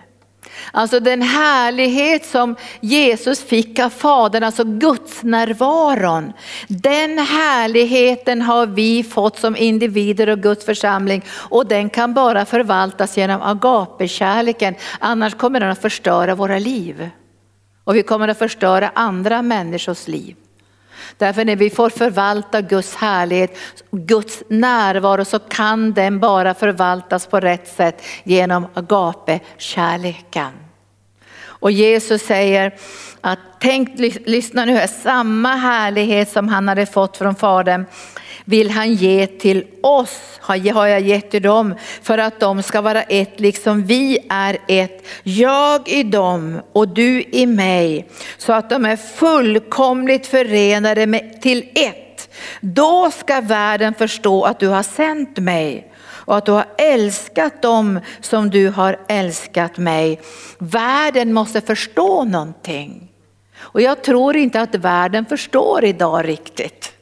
[0.72, 6.34] Alltså den härlighet som Jesus fick av Fadern, alltså Guds närvaron.
[6.68, 13.18] Den härligheten har vi fått som individer och Guds församling och den kan bara förvaltas
[13.18, 17.10] genom agapekärleken, annars kommer den att förstöra våra liv.
[17.84, 20.36] Och vi kommer att förstöra andra människors liv.
[21.18, 23.58] Därför när vi får förvalta Guds härlighet,
[23.92, 30.52] Guds närvaro så kan den bara förvaltas på rätt sätt genom agape-kärleken.
[31.44, 32.76] Och Jesus säger
[33.22, 37.86] att tänk, lyssna nu här, samma härlighet som han hade fått från Fadern
[38.46, 43.04] vill han ge till oss, har jag gett till dem för att de ska vara
[43.04, 45.06] ett liksom vi är ett.
[45.24, 51.70] Jag i dem och du i mig så att de är fullkomligt förenade med, till
[51.76, 52.30] ett.
[52.62, 58.00] Då ska världen förstå att du har sänt mig och att du har älskat dem
[58.22, 60.20] som du har älskat mig.
[60.58, 63.12] Världen måste förstå någonting.
[63.58, 66.94] Och jag tror inte att världen förstår idag riktigt.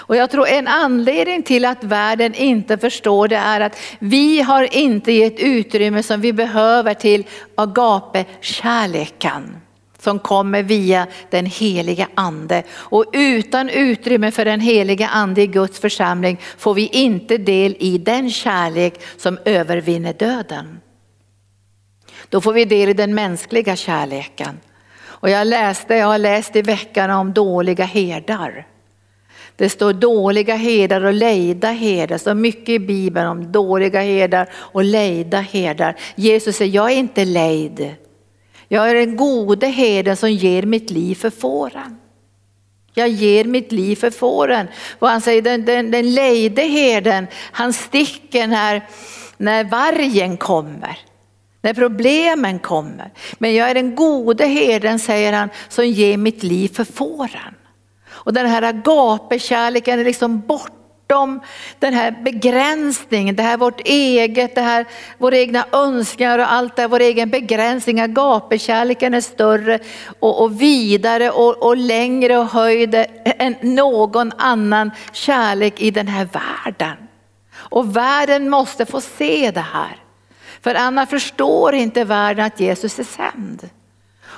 [0.00, 4.74] Och jag tror en anledning till att världen inte förstår det är att vi har
[4.74, 9.60] inte gett utrymme som vi behöver till agape-kärleken
[10.02, 12.62] som kommer via den heliga ande.
[12.72, 17.98] Och utan utrymme för den heliga ande i Guds församling får vi inte del i
[17.98, 20.80] den kärlek som övervinner döden.
[22.28, 24.60] Då får vi del i den mänskliga kärleken.
[25.00, 28.66] Och jag läste, jag har läst i veckan om dåliga herdar.
[29.60, 32.18] Det står dåliga herdar och lejda herdar.
[32.18, 35.96] Så mycket i Bibeln om dåliga herdar och lejda herdar.
[36.14, 37.94] Jesus säger, jag är inte lejd.
[38.68, 41.98] Jag är den gode herden som ger mitt liv för fåren.
[42.94, 44.68] Jag ger mitt liv för fåren.
[44.98, 48.86] Och han säger den, den, den lejde herden, han sticker när,
[49.36, 50.98] när vargen kommer.
[51.62, 53.12] När problemen kommer.
[53.38, 57.54] Men jag är den gode herden, säger han, som ger mitt liv för fåren.
[58.24, 61.40] Och den här agapekärleken är liksom bortom
[61.78, 64.86] den här begränsningen, det här vårt eget, det här
[65.18, 68.00] våra egna önskningar och allt det här, vår egen begränsning.
[68.00, 69.78] Agapekärleken är större
[70.20, 76.28] och, och vidare och, och längre och höjde än någon annan kärlek i den här
[76.32, 76.96] världen.
[77.52, 79.96] Och världen måste få se det här.
[80.62, 83.68] För annars förstår inte världen att Jesus är sänd.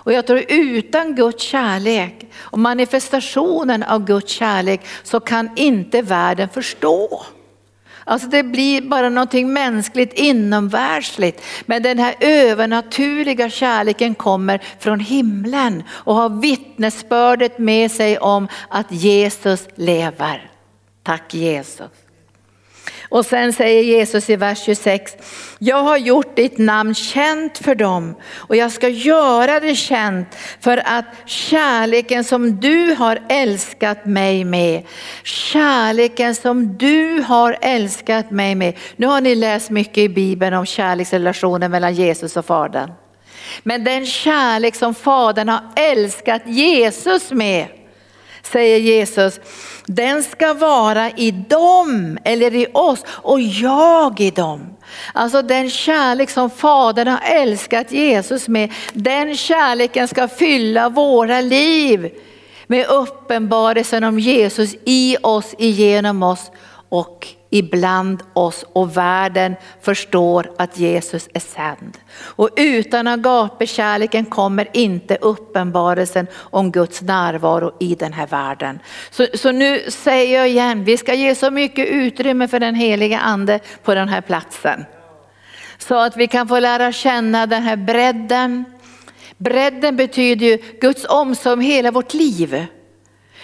[0.04, 6.48] Och jag tror utan Guds kärlek och manifestationen av Guds kärlek så kan inte världen
[6.48, 7.22] förstå.
[8.04, 11.42] Alltså det blir bara någonting mänskligt inomvärldsligt.
[11.66, 18.92] Men den här övernaturliga kärleken kommer från himlen och har vittnesbördet med sig om att
[18.92, 20.50] Jesus lever.
[21.02, 21.90] Tack Jesus.
[23.12, 25.16] Och sen säger Jesus i vers 26,
[25.58, 30.82] jag har gjort ditt namn känt för dem och jag ska göra det känt för
[30.84, 34.82] att kärleken som du har älskat mig med,
[35.22, 38.76] kärleken som du har älskat mig med.
[38.96, 42.92] Nu har ni läst mycket i Bibeln om kärleksrelationen mellan Jesus och Fadern.
[43.62, 47.66] Men den kärlek som Fadern har älskat Jesus med,
[48.42, 49.40] säger Jesus,
[49.86, 54.76] den ska vara i dem eller i oss och jag i dem.
[55.14, 62.10] Alltså den kärlek som Fadern har älskat Jesus med, den kärleken ska fylla våra liv
[62.66, 66.50] med uppenbarelsen om Jesus i oss, igenom oss
[66.88, 71.98] och ibland oss och världen förstår att Jesus är sänd.
[72.14, 78.78] Och utan agapekärleken kommer inte uppenbarelsen om Guds närvaro i den här världen.
[79.10, 83.18] Så, så nu säger jag igen, vi ska ge så mycket utrymme för den heliga
[83.18, 84.84] ande på den här platsen.
[85.78, 88.64] Så att vi kan få lära känna den här bredden.
[89.38, 92.66] Bredden betyder ju Guds omsorg om hela vårt liv.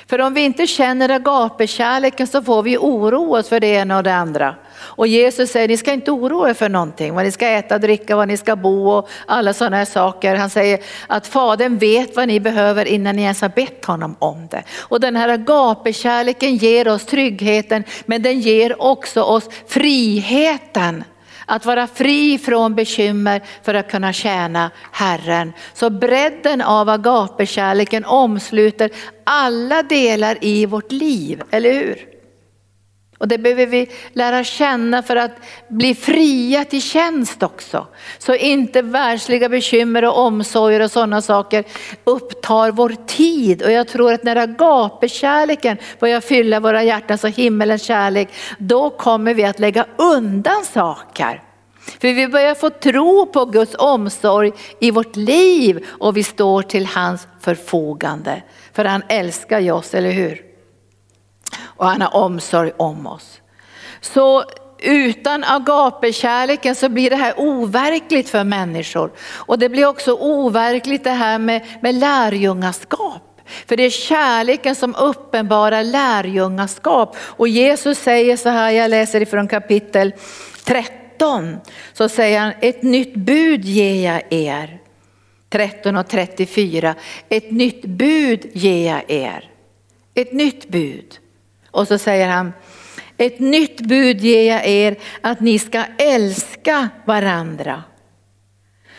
[0.09, 4.03] För om vi inte känner agapekärleken så får vi oroa oss för det ena och
[4.03, 4.55] det andra.
[4.79, 8.17] Och Jesus säger, ni ska inte oroa er för någonting, vad ni ska äta, dricka,
[8.17, 10.35] vad ni ska bo och alla sådana här saker.
[10.35, 14.49] Han säger att Fadern vet vad ni behöver innan ni ens har bett honom om
[14.51, 14.63] det.
[14.79, 21.05] Och den här agapekärleken ger oss tryggheten, men den ger också oss friheten
[21.49, 25.53] att vara fri från bekymmer för att kunna tjäna Herren.
[25.75, 28.91] Så bredden av agapekärleken omsluter
[29.25, 32.18] alla delar i vårt liv, eller hur?
[33.19, 35.33] Och det behöver vi lära känna för att
[35.69, 37.87] bli fria till tjänst också.
[38.19, 41.65] Så inte världsliga bekymmer och omsorger och sådana saker
[42.05, 43.63] upptar vår tid.
[43.63, 49.35] Och jag tror att när agapekärleken börjar fylla våra hjärtan, så himmelens kärlek, då kommer
[49.35, 51.43] vi att lägga undan saker.
[52.01, 56.87] För vi börjar få tro på Guds omsorg i vårt liv och vi står till
[56.87, 58.43] hans förfogande.
[58.73, 60.48] För han älskar ju oss, eller hur?
[61.79, 63.41] Och han har omsorg om oss.
[64.01, 64.45] Så
[64.79, 69.11] utan agapekärleken så blir det här overkligt för människor.
[69.21, 73.23] Och det blir också overkligt det här med, med lärjungaskap.
[73.67, 77.17] För det är kärleken som uppenbarar lärjungaskap.
[77.21, 80.13] Och Jesus säger så här, jag läser ifrån kapitel
[80.65, 81.57] 13,
[81.93, 84.81] så säger han, ett nytt bud ger jag er.
[85.51, 86.95] 13 och 34,
[87.29, 89.51] ett nytt bud ger jag er.
[90.15, 91.19] Ett nytt bud.
[91.79, 92.53] Och så säger han,
[93.17, 97.83] ett nytt bud ger jag er att ni ska älska varandra.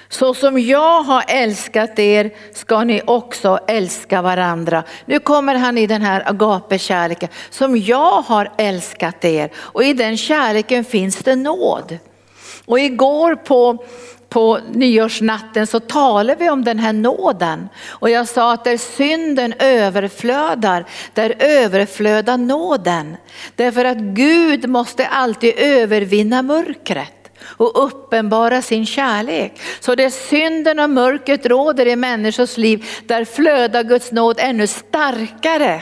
[0.09, 4.83] Så som jag har älskat er ska ni också älska varandra.
[5.05, 7.29] Nu kommer han i den här agape-kärleken.
[7.49, 11.97] Som jag har älskat er och i den kärleken finns det nåd.
[12.65, 13.83] Och igår på
[14.29, 17.69] på nyårsnatten så talar vi om den här nåden.
[17.87, 23.17] Och jag sa att där synden överflödar, där överflödar nåden.
[23.55, 27.13] Därför att Gud måste alltid övervinna mörkret
[27.43, 29.61] och uppenbara sin kärlek.
[29.79, 35.81] Så där synden och mörkret råder i människors liv, där flödar Guds nåd ännu starkare.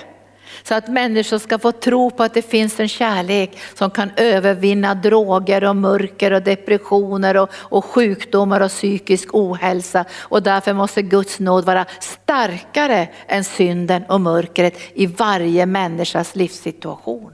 [0.68, 4.96] Så att människor ska få tro på att det finns en kärlek som kan övervinna
[4.96, 10.06] droger och mörker och depressioner och, och sjukdomar och psykisk ohälsa.
[10.20, 17.32] Och därför måste Guds nåd vara starkare än synden och mörkret i varje människas livssituation.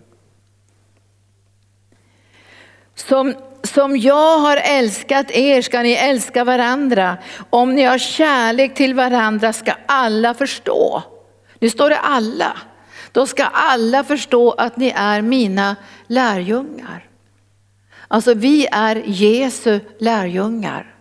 [2.95, 7.17] Som, som jag har älskat er ska ni älska varandra.
[7.49, 11.03] Om ni har kärlek till varandra ska alla förstå.
[11.59, 12.57] Nu står det alla.
[13.13, 15.75] Då ska alla förstå att ni är mina
[16.07, 17.05] lärjungar.
[18.07, 20.95] Alltså vi är Jesu lärjungar.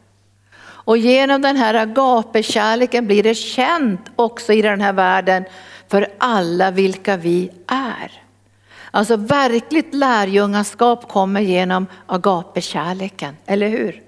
[0.63, 5.45] Och genom den här agapekärleken blir det känt också i den här världen
[5.89, 8.13] för alla vilka vi är.
[8.91, 14.03] Alltså verkligt lärjungaskap kommer genom agapekärleken, eller hur?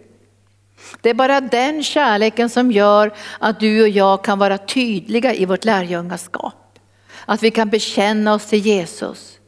[1.00, 5.44] Det är bara den kärleken som gör att du och jag kan vara tydliga i
[5.44, 6.63] vårt lärjungaskap.
[7.26, 9.38] Att vi kan bekänna oss till Jesus.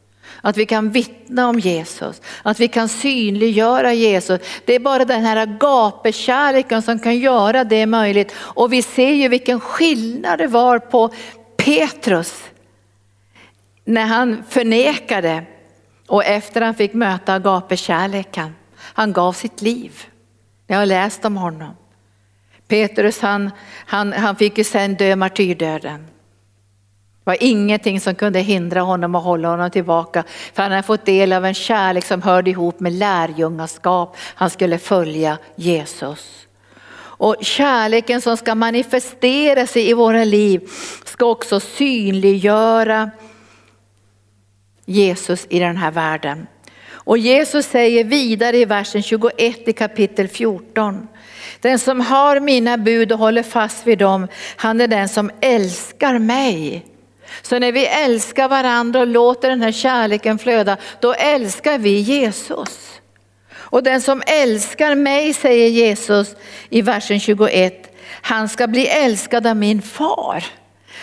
[0.41, 4.41] Att vi kan vittna om Jesus, att vi kan synliggöra Jesus.
[4.65, 8.33] Det är bara den här agapekärleken som kan göra det möjligt.
[8.37, 11.11] Och vi ser ju vilken skillnad det var på
[11.57, 12.45] Petrus
[13.85, 15.45] när han förnekade
[16.07, 18.55] och efter han fick möta agapekärleken.
[18.79, 20.03] Han gav sitt liv.
[20.67, 21.77] Jag har läst om honom.
[22.69, 23.51] Petrus han,
[23.87, 26.07] han, han fick ju sen dö martyrdöden.
[27.27, 30.25] Det var ingenting som kunde hindra honom och hålla honom tillbaka.
[30.55, 34.17] För han hade fått del av en kärlek som hörde ihop med lärjungaskap.
[34.19, 36.47] Han skulle följa Jesus.
[36.99, 40.71] Och kärleken som ska manifestera sig i våra liv
[41.05, 43.11] ska också synliggöra
[44.85, 46.47] Jesus i den här världen.
[46.89, 51.09] Och Jesus säger vidare i versen 21 i kapitel 14.
[51.61, 56.19] Den som har mina bud och håller fast vid dem, han är den som älskar
[56.19, 56.85] mig.
[57.43, 63.01] Så när vi älskar varandra och låter den här kärleken flöda, då älskar vi Jesus.
[63.55, 66.35] Och den som älskar mig, säger Jesus
[66.71, 70.45] i versen 21, han ska bli älskad av min far.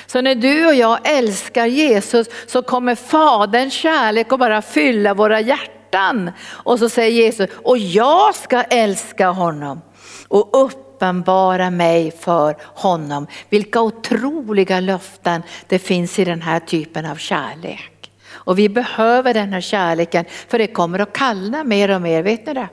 [0.06, 5.40] Så när du och jag älskar Jesus så kommer Faderns kärlek att bara fylla våra
[5.42, 6.32] hjärtan.
[6.48, 9.82] Och så säger Jesus, och jag ska älska honom
[10.28, 10.56] och
[11.04, 13.28] uppenbara mig för honom.
[13.50, 18.12] Vilka otroliga löften det finns i den här typen av kärlek.
[18.32, 22.46] Och vi behöver den här kärleken för det kommer att kallna mer och mer, vet
[22.46, 22.70] ni det?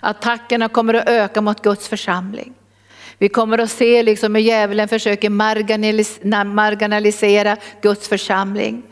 [0.00, 2.52] Attackerna kommer att öka mot Guds församling.
[3.18, 5.30] Vi kommer att se liksom hur djävulen försöker
[6.44, 8.82] marginalisera Guds församling.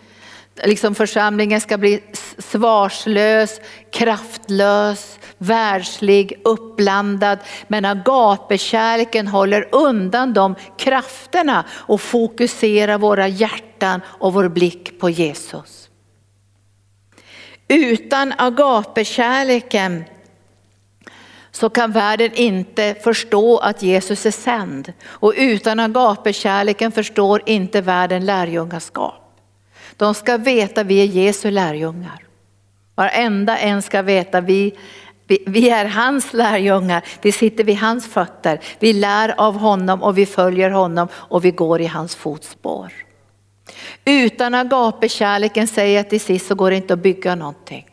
[0.64, 2.02] Liksom församlingen ska bli
[2.38, 3.60] svarslös,
[3.92, 7.38] kraftlös, världslig, uppblandad.
[7.68, 15.90] Men agapekärleken håller undan de krafterna och fokuserar våra hjärtan och vår blick på Jesus.
[17.68, 20.04] Utan agapekärleken
[21.50, 24.92] så kan världen inte förstå att Jesus är sänd.
[25.06, 29.40] Och utan agapekärleken förstår inte världen lärjungaskap.
[29.96, 32.27] De ska veta vi är Jesu lärjungar.
[32.98, 34.74] Varenda en ska veta vi,
[35.26, 40.18] vi, vi är hans lärjungar, vi sitter vid hans fötter, vi lär av honom och
[40.18, 42.92] vi följer honom och vi går i hans fotspår.
[44.04, 47.86] Utan agapekärleken säger jag till sist så går det inte att bygga någonting.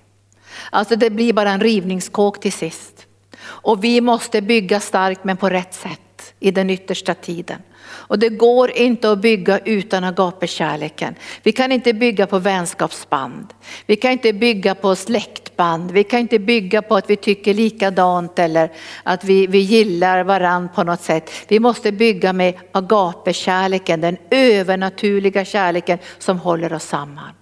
[0.70, 3.08] Alltså det blir bara en rivningskåk till sist.
[3.44, 6.05] Och vi måste bygga starkt men på rätt sätt
[6.40, 7.62] i den yttersta tiden.
[7.88, 11.16] Och det går inte att bygga utan agapekärleken.
[11.44, 13.54] Vi kan inte bygga på vänskapsband.
[13.86, 15.92] Vi kan inte bygga på släktband.
[15.92, 18.72] Vi kan inte bygga på att vi tycker likadant eller
[19.04, 21.32] att vi, vi gillar varann på något sätt.
[21.48, 27.34] Vi måste bygga med agapekärleken, den övernaturliga kärleken som håller oss samman.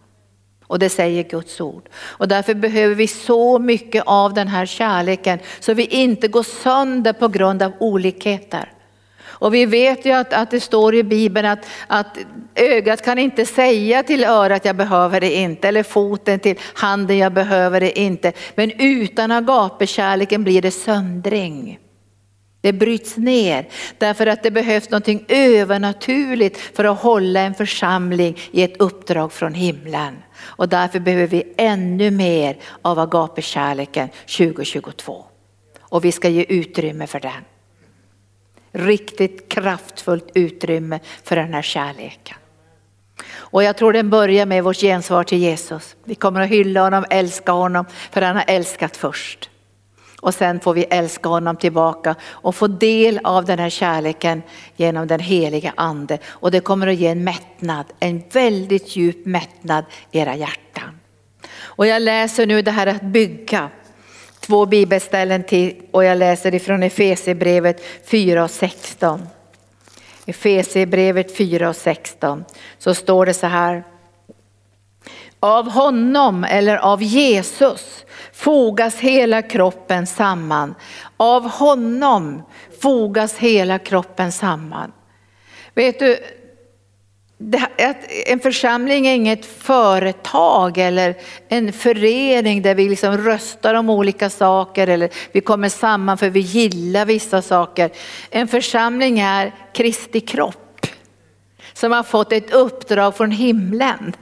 [0.67, 1.89] Och det säger Guds ord.
[1.95, 7.13] Och därför behöver vi så mycket av den här kärleken så vi inte går sönder
[7.13, 8.72] på grund av olikheter.
[9.43, 12.17] Och vi vet ju att, att det står i Bibeln att, att
[12.55, 17.33] ögat kan inte säga till örat jag behöver det inte eller foten till handen jag
[17.33, 18.33] behöver det inte.
[18.55, 21.79] Men utan agapekärleken blir det söndring.
[22.61, 23.67] Det bryts ner
[23.97, 29.53] därför att det behövs någonting övernaturligt för att hålla en församling i ett uppdrag från
[29.53, 30.15] himlen.
[30.39, 35.25] Och därför behöver vi ännu mer av agapekärleken 2022.
[35.81, 37.43] Och vi ska ge utrymme för den.
[38.75, 42.37] Riktigt kraftfullt utrymme för den här kärleken.
[43.35, 45.95] Och jag tror den börjar med vårt gensvar till Jesus.
[46.03, 49.49] Vi kommer att hylla honom, älska honom för han har älskat först.
[50.21, 54.41] Och sen får vi älska honom tillbaka och få del av den här kärleken
[54.75, 56.17] genom den heliga ande.
[56.25, 60.99] Och det kommer att ge en mättnad, en väldigt djup mättnad i era hjärtan.
[61.55, 63.69] Och jag läser nu det här att bygga.
[64.45, 69.27] Två bibelställen till och jag läser ifrån Efesierbrevet 4 och 16.
[70.25, 72.45] Efesierbrevet 4 och 16
[72.77, 73.83] så står det så här.
[75.39, 80.75] Av honom eller av Jesus fogas hela kroppen samman.
[81.17, 82.41] Av honom
[82.81, 84.91] fogas hela kroppen samman.
[85.73, 86.19] Vet du,
[88.25, 91.15] en församling är inget företag eller
[91.47, 96.39] en förening där vi liksom röstar om olika saker eller vi kommer samman för vi
[96.39, 97.91] gillar vissa saker.
[98.29, 100.87] En församling är Kristi kropp
[101.73, 104.15] som har fått ett uppdrag från himlen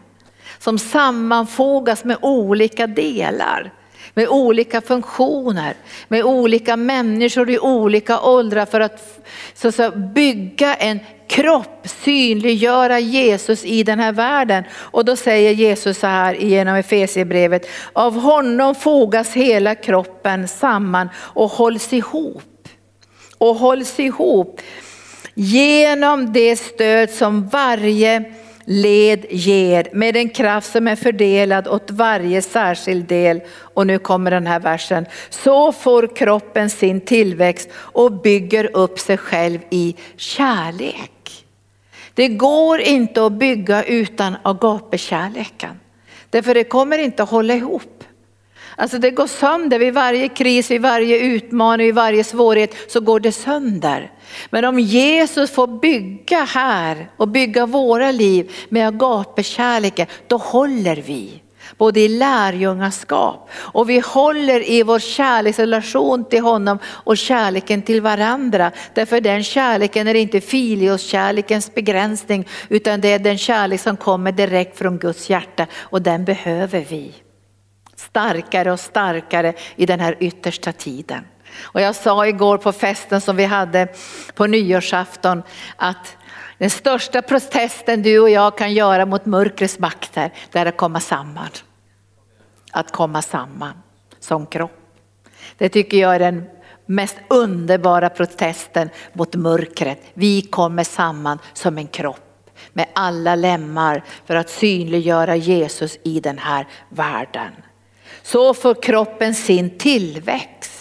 [0.59, 3.74] som sammanfogas med olika delar
[4.13, 5.73] med olika funktioner,
[6.07, 12.99] med olika människor i olika åldrar för att så att säga, bygga en kropp, synliggöra
[12.99, 14.63] Jesus i den här världen.
[14.73, 21.49] Och då säger Jesus så här genom Efesierbrevet, av honom fogas hela kroppen samman och
[21.49, 22.67] hålls ihop.
[23.37, 24.61] Och hålls ihop
[25.33, 28.33] genom det stöd som varje
[28.66, 33.41] led ger med en kraft som är fördelad åt varje särskild del.
[33.74, 35.05] Och nu kommer den här versen.
[35.30, 41.45] Så får kroppen sin tillväxt och bygger upp sig själv i kärlek.
[42.14, 45.80] Det går inte att bygga utan agapekärleken.
[46.30, 48.00] Därför det kommer inte att hålla ihop.
[48.82, 53.19] Alltså det går sönder vid varje kris, vid varje utmaning, vid varje svårighet så går
[53.19, 54.11] det sönder.
[54.49, 61.41] Men om Jesus får bygga här och bygga våra liv med agapekärleken, då håller vi.
[61.77, 68.71] Både i lärjungaskap och vi håller i vår kärleksrelation till honom och kärleken till varandra.
[68.93, 74.77] Därför den kärleken är inte filios-kärlekens begränsning utan det är den kärlek som kommer direkt
[74.77, 77.13] från Guds hjärta och den behöver vi
[78.01, 81.23] starkare och starkare i den här yttersta tiden.
[81.61, 83.87] Och jag sa igår på festen som vi hade
[84.35, 85.43] på nyårsafton
[85.75, 86.17] att
[86.57, 90.99] den största protesten du och jag kan göra mot mörkrets makter, det är att komma
[90.99, 91.49] samman.
[92.71, 93.73] Att komma samman.
[94.19, 94.77] som kropp.
[95.57, 96.43] Det tycker jag är den
[96.85, 100.01] mest underbara protesten mot mörkret.
[100.13, 106.37] Vi kommer samman som en kropp med alla lemmar för att synliggöra Jesus i den
[106.37, 107.51] här världen.
[108.24, 110.72] Så får kroppen sin tillväxt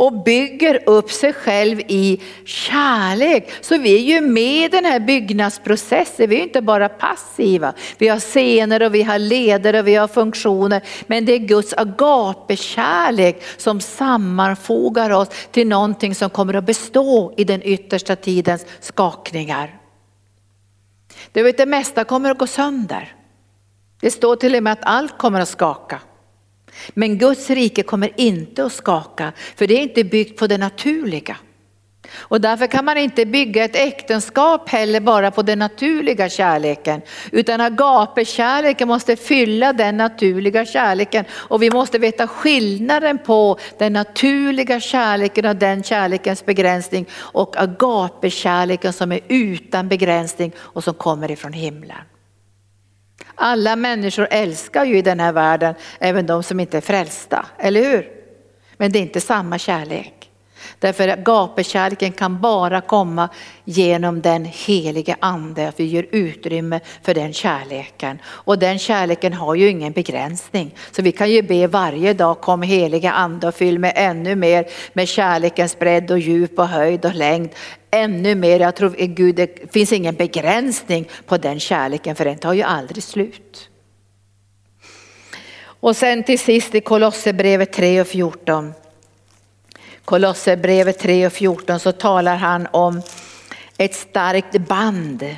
[0.00, 3.52] och bygger upp sig själv i kärlek.
[3.60, 7.72] Så vi är ju med i den här byggnadsprocessen, vi är inte bara passiva.
[7.98, 10.82] Vi har scener och vi har ledare och vi har funktioner.
[11.06, 17.44] Men det är Guds agapekärlek som sammanfogar oss till någonting som kommer att bestå i
[17.44, 19.78] den yttersta tidens skakningar.
[21.32, 23.14] Du vet det mesta kommer att gå sönder.
[24.00, 26.00] Det står till och med att allt kommer att skaka.
[26.94, 31.36] Men Guds rike kommer inte att skaka, för det är inte byggt på det naturliga.
[32.18, 37.02] Och därför kan man inte bygga ett äktenskap heller bara på den naturliga kärleken.
[37.32, 41.24] Utan agape-kärleken måste fylla den naturliga kärleken.
[41.32, 47.06] Och vi måste veta skillnaden på den naturliga kärleken och den kärlekens begränsning.
[47.14, 52.09] Och agape-kärleken som är utan begränsning och som kommer ifrån himlen.
[53.42, 57.82] Alla människor älskar ju i den här världen, även de som inte är frälsta, eller
[57.82, 58.08] hur?
[58.76, 60.19] Men det är inte samma kärlek.
[60.80, 63.28] Därför att gapekärleken kan bara komma
[63.64, 68.18] genom den helige ande, att vi ger utrymme för den kärleken.
[68.24, 70.74] Och den kärleken har ju ingen begränsning.
[70.90, 74.66] Så vi kan ju be varje dag, kom heliga ande och fyll mig ännu mer
[74.92, 77.50] med kärlekens bredd och djup och höjd och längd.
[77.90, 82.38] Ännu mer, jag tror eh, Gud, det finns ingen begränsning på den kärleken för den
[82.38, 83.68] tar ju aldrig slut.
[85.62, 88.72] Och sen till sist i Kolosserbrevet 3 och 14.
[90.10, 93.02] Kolosserbrevet 3 och 14 så talar han om
[93.76, 95.36] ett starkt band.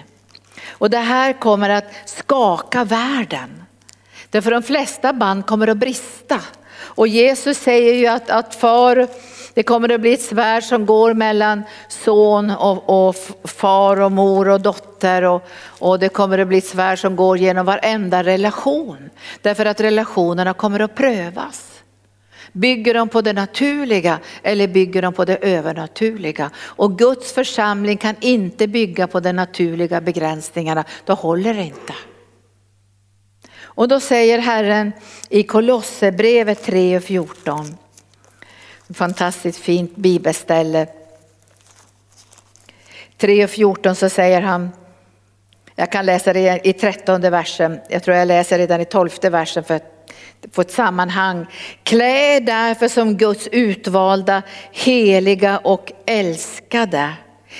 [0.70, 3.64] Och det här kommer att skaka världen.
[4.30, 6.40] Därför de flesta band kommer att brista.
[6.80, 9.06] Och Jesus säger ju att, att far,
[9.54, 14.48] det kommer att bli ett svärd som går mellan son och, och far och mor
[14.48, 19.10] och dotter och, och det kommer att bli ett svärd som går genom varenda relation.
[19.42, 21.71] Därför att relationerna kommer att prövas.
[22.52, 26.50] Bygger de på det naturliga eller bygger de på det övernaturliga?
[26.56, 31.94] Och Guds församling kan inte bygga på de naturliga begränsningarna, då håller det inte.
[33.74, 34.92] Och då säger Herren
[35.28, 37.76] i Kolosserbrevet 3 och 14,
[38.94, 40.86] fantastiskt fint bibelställe.
[43.18, 44.70] 3 och 14 så säger han,
[45.74, 49.64] jag kan läsa det i 13 versen, jag tror jag läser redan i 12 versen
[49.64, 50.01] för att
[50.52, 51.46] få ett sammanhang.
[51.82, 54.42] Klä därför som Guds utvalda,
[54.72, 57.12] heliga och älskade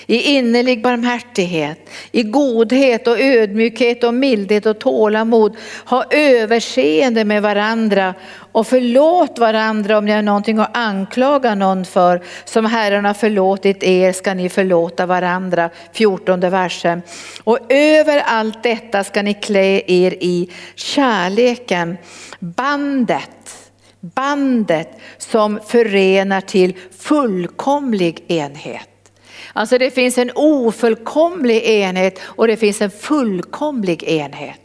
[0.06, 5.56] i innerlig barmhärtighet, i godhet och ödmjukhet och mildhet och tålamod.
[5.84, 8.14] Ha överseende med varandra
[8.52, 12.22] och förlåt varandra om ni har någonting att anklaga någon för.
[12.44, 15.70] Som Herren har förlåtit er ska ni förlåta varandra.
[15.92, 17.02] 14 versen.
[17.44, 21.96] Och över allt detta ska ni klä er i kärleken,
[22.38, 23.62] bandet
[24.02, 24.88] bandet
[25.18, 28.88] som förenar till fullkomlig enhet.
[29.52, 34.58] Alltså det finns en ofullkomlig enhet och det finns en fullkomlig enhet.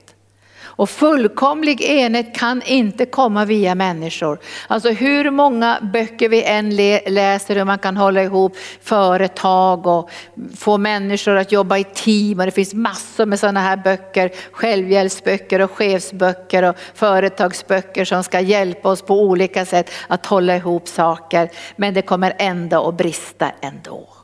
[0.77, 4.39] Och fullkomlig enhet kan inte komma via människor.
[4.67, 6.75] Alltså hur många böcker vi än
[7.05, 10.09] läser hur man kan hålla ihop företag och
[10.57, 12.39] få människor att jobba i team.
[12.39, 18.39] Och det finns massor med sådana här böcker, självhjälpsböcker och chefsböcker och företagsböcker som ska
[18.39, 21.49] hjälpa oss på olika sätt att hålla ihop saker.
[21.75, 24.16] Men det kommer ändå att brista ändå.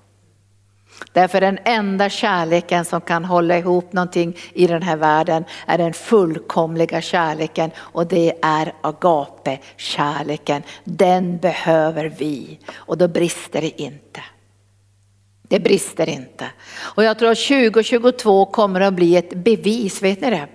[1.11, 5.93] Därför den enda kärleken som kan hålla ihop någonting i den här världen är den
[5.93, 10.63] fullkomliga kärleken och det är agape-kärleken.
[10.83, 14.21] Den behöver vi och då brister det inte.
[15.41, 16.45] Det brister inte.
[16.75, 20.47] Och jag tror att 2022 kommer att bli ett bevis, vet ni det?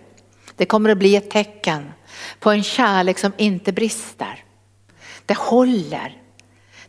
[0.56, 1.92] Det kommer att bli ett tecken
[2.40, 4.44] på en kärlek som inte brister.
[5.26, 6.22] Det håller.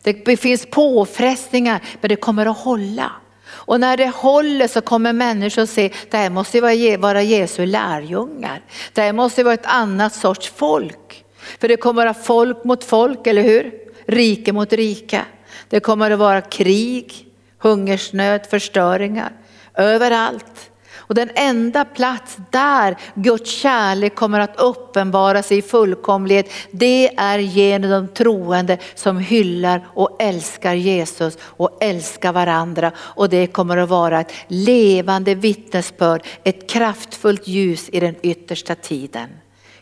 [0.02, 3.12] Det finns påfrestningar men det kommer att hålla.
[3.50, 6.60] Och när det håller så kommer människor att se, det här måste
[6.96, 8.62] vara Jesu lärjungar.
[8.92, 11.24] Det här måste vara ett annat sorts folk.
[11.60, 13.72] För det kommer att vara folk mot folk, eller hur?
[14.06, 15.24] Rike mot rika.
[15.68, 17.26] Det kommer att vara krig,
[17.58, 19.32] hungersnöd, förstöringar
[19.74, 20.69] överallt.
[21.10, 27.38] Och den enda plats där Guds kärlek kommer att uppenbara sig i fullkomlighet, det är
[27.38, 32.92] genom de troende som hyllar och älskar Jesus och älskar varandra.
[32.98, 39.28] Och det kommer att vara ett levande vittnesbörd, ett kraftfullt ljus i den yttersta tiden.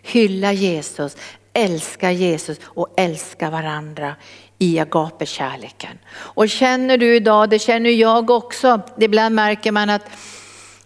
[0.02, 1.16] Hylla Jesus,
[1.52, 4.14] älska Jesus och älska varandra
[4.58, 5.98] i agapekärleken.
[6.10, 10.02] Och känner du idag, det känner jag också, ibland märker man att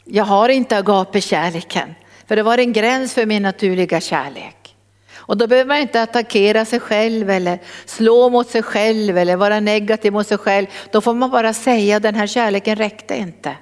[0.05, 1.95] jag har inte agapekärleken.
[2.27, 4.77] För det var en gräns för min naturliga kärlek.
[5.15, 9.61] Och då behöver man inte attackera sig själv eller slå mot sig själv eller vara
[9.61, 10.67] negativ mot sig själv.
[10.91, 13.57] Då får man bara säga den här kärleken räckte inte.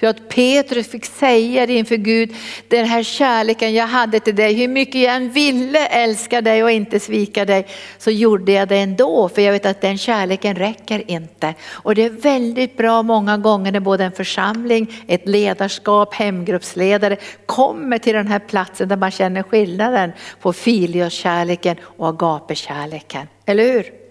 [0.00, 2.34] För att Petrus fick säga det inför Gud,
[2.68, 6.70] den här kärleken jag hade till dig, hur mycket jag än ville älska dig och
[6.70, 7.66] inte svika dig,
[7.98, 9.28] så gjorde jag det ändå.
[9.28, 11.54] För jag vet att den kärleken räcker inte.
[11.70, 17.16] Och det är väldigt bra många gånger när både en församling, ett ledarskap, hemgruppsledare
[17.46, 23.26] kommer till den här platsen där man känner skillnaden på Filioskärleken och agapekärleken.
[23.46, 24.05] Eller hur?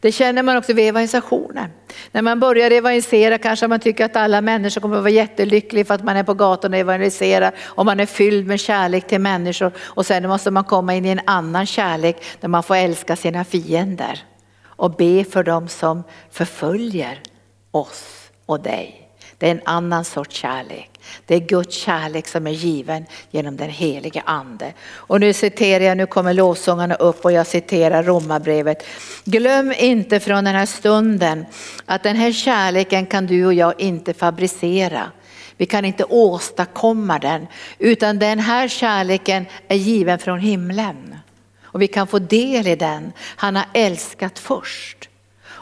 [0.00, 1.70] Det känner man också vid evangelisationen.
[2.12, 5.94] När man börjar evangelisera kanske man tycker att alla människor kommer att vara jättelyckliga för
[5.94, 9.72] att man är på gatan och evangeliserar och man är fylld med kärlek till människor.
[9.78, 13.44] Och sen måste man komma in i en annan kärlek där man får älska sina
[13.44, 14.24] fiender
[14.64, 17.22] och be för dem som förföljer
[17.70, 19.10] oss och dig.
[19.38, 20.99] Det är en annan sorts kärlek.
[21.26, 24.72] Det är Guds kärlek som är given genom den helige ande.
[24.92, 28.86] Och nu citerar jag, nu kommer lovsångarna upp och jag citerar romabrevet.
[29.24, 31.46] Glöm inte från den här stunden
[31.86, 35.12] att den här kärleken kan du och jag inte fabricera.
[35.56, 37.46] Vi kan inte åstadkomma den,
[37.78, 41.16] utan den här kärleken är given från himlen.
[41.62, 43.12] Och vi kan få del i den.
[43.36, 45.09] Han har älskat först.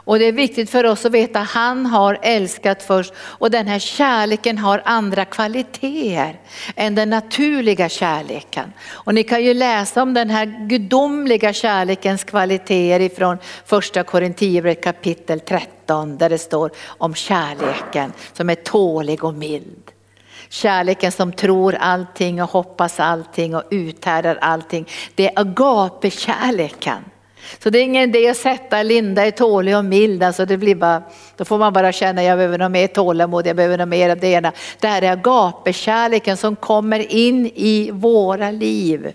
[0.09, 3.66] Och det är viktigt för oss att veta att han har älskat först och den
[3.66, 6.40] här kärleken har andra kvaliteter
[6.76, 8.72] än den naturliga kärleken.
[8.88, 15.40] Och ni kan ju läsa om den här gudomliga kärlekens kvaliteter ifrån första Korinthierbrevet kapitel
[15.40, 19.90] 13 där det står om kärleken som är tålig och mild.
[20.48, 24.88] Kärleken som tror allting och hoppas allting och uthärdar allting.
[25.14, 27.04] Det är agape-kärleken.
[27.59, 30.74] Så det är ingen idé att sätta Linda är tålig och mild, alltså det blir
[30.74, 31.03] bara,
[31.36, 34.18] då får man bara känna jag behöver något mer tålamod, jag behöver något mer av
[34.18, 34.53] det ena.
[34.80, 39.12] Det här är agapekärleken som kommer in i våra liv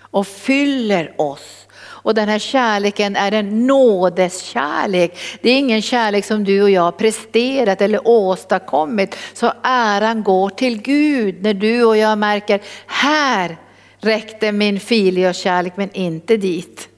[0.00, 1.66] och fyller oss.
[2.06, 5.18] Och den här kärleken är en nådeskärlek.
[5.40, 9.16] Det är ingen kärlek som du och jag har presterat eller åstadkommit.
[9.32, 13.56] Så äran går till Gud när du och jag märker, här
[14.00, 16.88] räckte min filiokärlek men inte dit.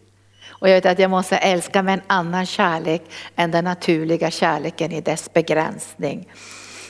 [0.58, 3.02] Och jag vet att jag måste älska med en annan kärlek
[3.36, 6.28] än den naturliga kärleken i dess begränsning.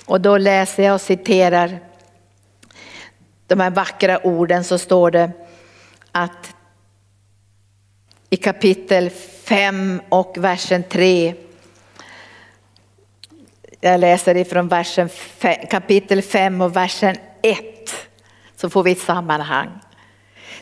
[0.07, 1.79] Och då läser jag och citerar
[3.47, 5.31] de här vackra orden så står det
[6.13, 6.55] att
[8.31, 11.35] i kapitel 5 och versen 3
[13.81, 15.09] jag läser ifrån versen,
[15.71, 17.59] kapitel 5 och versen 1
[18.57, 19.69] så får vi ett sammanhang.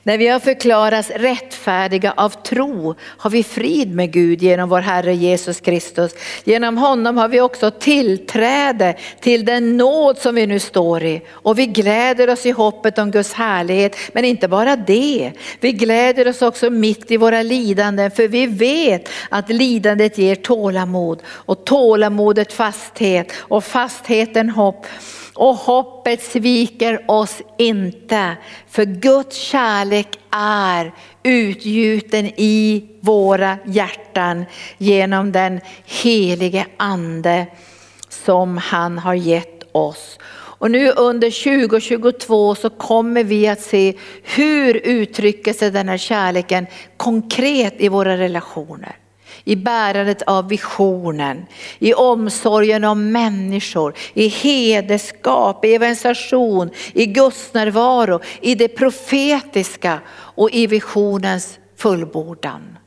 [0.06, 5.14] När vi har förklarats rättfärdiga av tro har vi frid med Gud genom vår Herre
[5.14, 6.14] Jesus Kristus.
[6.44, 11.58] Genom honom har vi också tillträde till den nåd som vi nu står i och
[11.58, 13.96] vi gläder oss i hoppet om Guds härlighet.
[14.12, 19.08] Men inte bara det, vi gläder oss också mitt i våra lidanden för vi vet
[19.28, 24.86] att lidandet ger tålamod och tålamodet fasthet och fastheten hopp
[25.36, 28.36] och hoppet sviker oss inte.
[28.68, 34.44] För Guds kärlek är utgjuten i våra hjärtan
[34.78, 37.46] genom den helige ande
[38.08, 40.18] som han har gett oss.
[40.58, 46.66] Och nu under 2022 så kommer vi att se hur uttrycker sig den här kärleken
[46.96, 48.96] konkret i våra relationer
[49.48, 51.46] i bärandet av visionen,
[51.78, 60.50] i omsorgen om människor, i hederskap, i evangelisation, i Guds närvaro, i det profetiska och
[60.50, 62.78] i visionens fullbordan.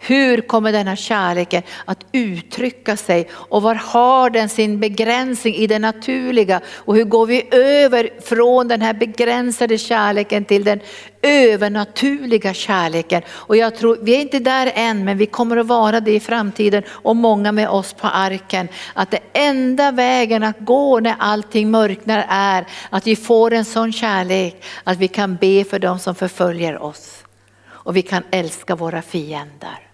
[0.00, 5.78] Hur kommer denna kärleken att uttrycka sig och var har den sin begränsning i det
[5.78, 10.80] naturliga och hur går vi över från den här begränsade kärleken till den
[11.22, 13.22] övernaturliga kärleken.
[13.28, 16.20] Och jag tror, vi är inte där än men vi kommer att vara det i
[16.20, 18.68] framtiden och många med oss på arken.
[18.94, 23.92] Att det enda vägen att gå när allting mörknar är att vi får en sån
[23.92, 27.24] kärlek att vi kan be för dem som förföljer oss.
[27.68, 29.87] Och vi kan älska våra fiender.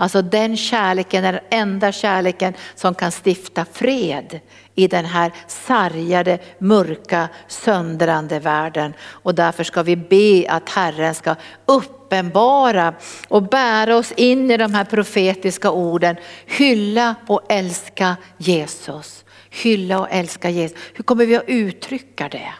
[0.00, 4.40] Alltså den kärleken är den enda kärleken som kan stifta fred
[4.74, 8.94] i den här sargade, mörka, söndrande världen.
[9.00, 11.34] Och därför ska vi be att Herren ska
[11.66, 12.94] uppenbara
[13.28, 16.16] och bära oss in i de här profetiska orden.
[16.46, 19.24] Hylla och älska Jesus.
[19.50, 20.78] Hylla och älska Jesus.
[20.94, 22.52] Hur kommer vi att uttrycka det?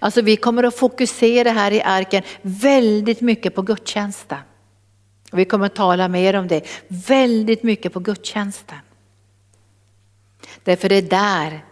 [0.00, 4.38] Alltså vi kommer att fokusera här i arken väldigt mycket på gudstjänsten.
[5.32, 8.78] Vi kommer att tala mer om det, väldigt mycket på gudstjänsten.
[10.64, 11.64] Därför det är där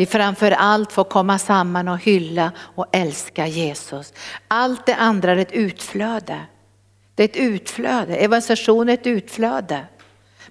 [0.00, 4.12] vi framför allt får komma samman och hylla och älska Jesus.
[4.48, 6.40] Allt det andra är ett utflöde.
[7.14, 9.86] Det är ett utflöde, evangelisation är ett utflöde.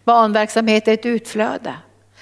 [0.03, 1.73] Barnverksamhet är ett utflöde.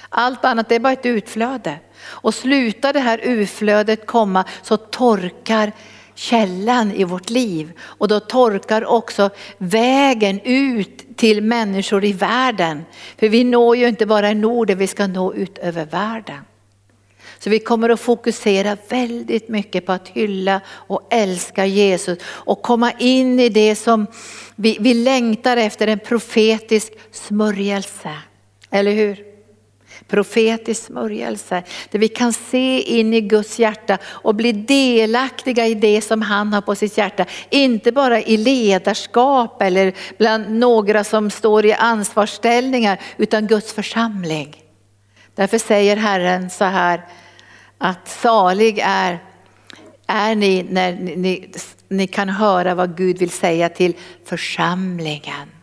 [0.10, 1.80] Allt annat är bara ett utflöde.
[2.02, 5.72] Och slutar det här utflödet komma så torkar
[6.18, 12.86] källan i vårt liv och då torkar också vägen ut till människor i världen.
[13.18, 16.40] För vi når ju inte bara i Norden, vi ska nå ut över världen.
[17.40, 22.92] Så vi kommer att fokusera väldigt mycket på att hylla och älska Jesus och komma
[22.92, 24.08] in i det som
[24.56, 28.14] vi, vi längtar efter, en profetisk smörjelse.
[28.70, 29.27] Eller hur?
[30.08, 36.02] Profetisk smörjelse, där vi kan se in i Guds hjärta och bli delaktiga i det
[36.02, 37.26] som han har på sitt hjärta.
[37.50, 44.56] Inte bara i ledarskap eller bland några som står i ansvarsställningar, utan Guds församling.
[45.36, 47.06] Därför säger Herren så här,
[47.78, 49.20] att salig är,
[50.08, 51.52] är ni när ni,
[51.88, 53.94] ni kan höra vad Gud vill säga till
[54.26, 55.57] församlingen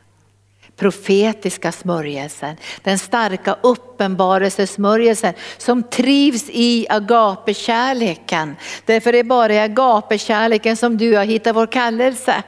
[0.76, 8.56] profetiska smörjelsen, den starka uppenbarelsesmörjelsen som trivs i agapekärleken.
[8.84, 12.42] Därför är det bara i agapekärleken som du har hittat vår kallelse.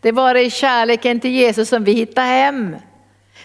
[0.00, 2.76] Det är bara i kärleken till Jesus som vi hittar hem.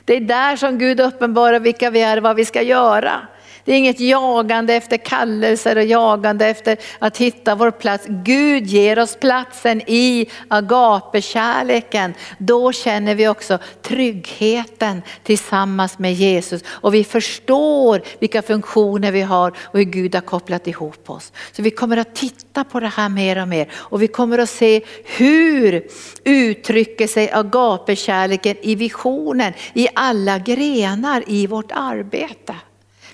[0.05, 3.27] Det är där som Gud uppenbarar vilka vi är och vad vi ska göra.
[3.65, 8.05] Det är inget jagande efter kallelser och jagande efter att hitta vår plats.
[8.07, 12.13] Gud ger oss platsen i agapekärleken.
[12.37, 19.49] Då känner vi också tryggheten tillsammans med Jesus och vi förstår vilka funktioner vi har
[19.49, 21.31] och hur Gud har kopplat ihop oss.
[21.51, 24.49] Så vi kommer att titta på det här mer och mer och vi kommer att
[24.49, 25.87] se hur
[26.23, 32.55] uttrycker sig agapekärleken i visionen i alla grenar i vårt arbete.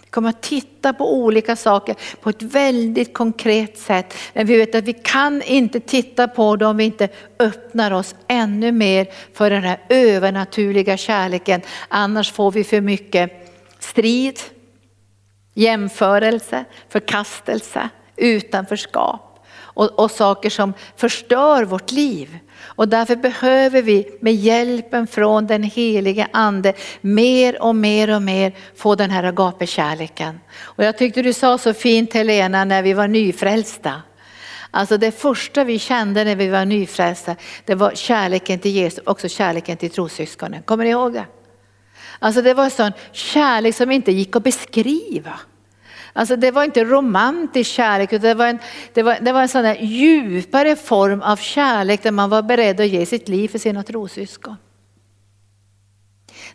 [0.10, 4.14] Vi kommer att titta på olika saker på ett väldigt konkret sätt.
[4.34, 8.16] Men vi vet att vi kan inte titta på det om vi inte öppnar oss
[8.28, 11.62] ännu mer för den här övernaturliga kärleken.
[11.88, 13.32] Annars får vi för mycket
[13.80, 14.40] strid,
[15.54, 19.29] jämförelse, förkastelse, utanförskap
[19.74, 22.40] och, och saker som förstör vårt liv.
[22.62, 28.54] Och därför behöver vi med hjälpen från den helige ande mer och mer och mer
[28.76, 30.40] få den här agapekärleken.
[30.62, 34.02] Och jag tyckte du sa så fint Helena när vi var nyfrälsta.
[34.72, 39.28] Alltså det första vi kände när vi var nyfrälsta, det var kärleken till Jesus, också
[39.28, 40.64] kärleken till trossyskonen.
[40.64, 41.26] Kommer ni ihåg det?
[42.20, 45.40] Alltså det var en sån kärlek som inte gick att beskriva.
[46.14, 48.60] Alltså det var inte romantisk kärlek, utan det var en,
[48.94, 52.82] det var, det var en sån där djupare form av kärlek där man var beredd
[52.82, 54.56] att ge sitt liv för sina trossyskon.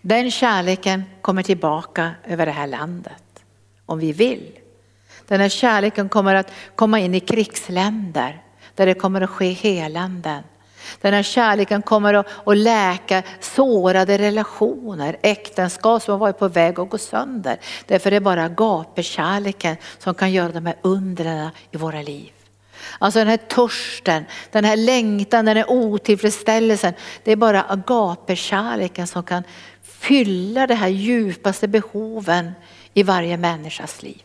[0.01, 3.45] Den kärleken kommer tillbaka över det här landet,
[3.87, 4.59] om vi vill.
[5.29, 8.43] Den här kärleken kommer att komma in i krigsländer
[8.75, 10.43] där det kommer att ske helanden.
[11.01, 16.81] Den här kärleken kommer att, att läka sårade relationer, äktenskap som har varit på väg
[16.81, 17.59] att gå sönder.
[17.87, 22.31] Därför är det bara agapekärleken som kan göra de här undren i våra liv.
[22.99, 26.95] Alltså den här törsten, den här längtan, den här otillfredsställelsen.
[27.25, 29.43] Det är bara agapekärleken som kan
[29.83, 32.53] fylla de här djupaste behoven
[32.95, 34.23] i varje människas liv.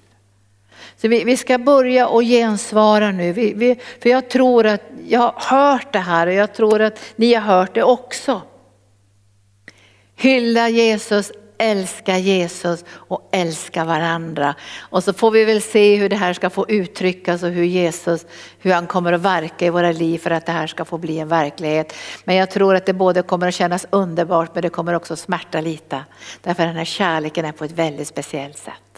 [1.01, 3.31] Så vi, vi ska börja och gensvara nu.
[3.33, 6.99] Vi, vi, för jag tror att jag har hört det här och jag tror att
[7.15, 8.41] ni har hört det också.
[10.15, 14.55] Hylla Jesus, älska Jesus och älska varandra.
[14.79, 18.25] Och så får vi väl se hur det här ska få uttryckas och hur Jesus,
[18.59, 21.19] hur han kommer att verka i våra liv för att det här ska få bli
[21.19, 21.93] en verklighet.
[22.23, 25.61] Men jag tror att det både kommer att kännas underbart men det kommer också smärta
[25.61, 26.03] lite.
[26.41, 28.88] Därför den här kärleken är på ett väldigt speciellt sätt.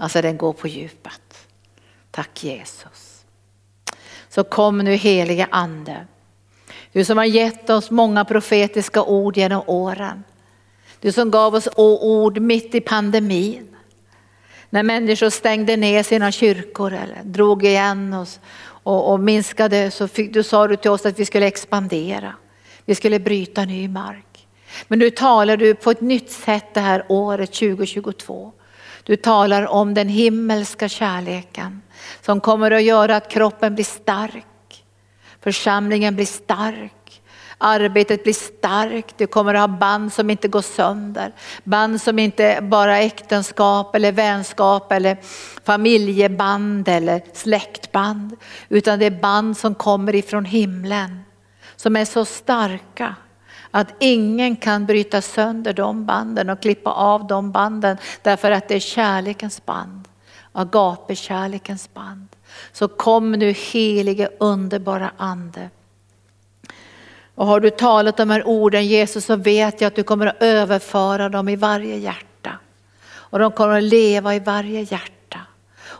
[0.00, 1.48] Alltså den går på djupet.
[2.10, 3.24] Tack Jesus.
[4.28, 6.06] Så kom nu heliga ande.
[6.92, 10.24] Du som har gett oss många profetiska ord genom åren.
[11.00, 13.76] Du som gav oss ord mitt i pandemin.
[14.70, 20.32] När människor stängde ner sina kyrkor eller drog igen oss och, och minskade så fick,
[20.32, 22.34] du sa du till oss att vi skulle expandera.
[22.84, 24.46] Vi skulle bryta ny mark.
[24.88, 28.52] Men nu talar du på ett nytt sätt det här året 2022.
[29.10, 31.82] Du talar om den himmelska kärleken
[32.20, 34.84] som kommer att göra att kroppen blir stark,
[35.40, 37.22] församlingen blir stark,
[37.58, 41.32] Arbetet blir starkt, du kommer att ha band som inte går sönder.
[41.64, 45.16] Band som inte bara är äktenskap eller vänskap eller
[45.64, 48.36] familjeband eller släktband.
[48.68, 51.20] Utan det är band som kommer ifrån himlen.
[51.76, 53.14] Som är så starka
[53.70, 58.74] att ingen kan bryta sönder de banden och klippa av de banden därför att det
[58.74, 60.08] är kärlekens band.
[60.52, 62.28] Agape-kärlekens band.
[62.72, 65.70] Så kom nu helige underbara ande.
[67.34, 70.42] Och har du talat de här orden Jesus så vet jag att du kommer att
[70.42, 72.58] överföra dem i varje hjärta.
[73.02, 75.19] Och de kommer att leva i varje hjärta.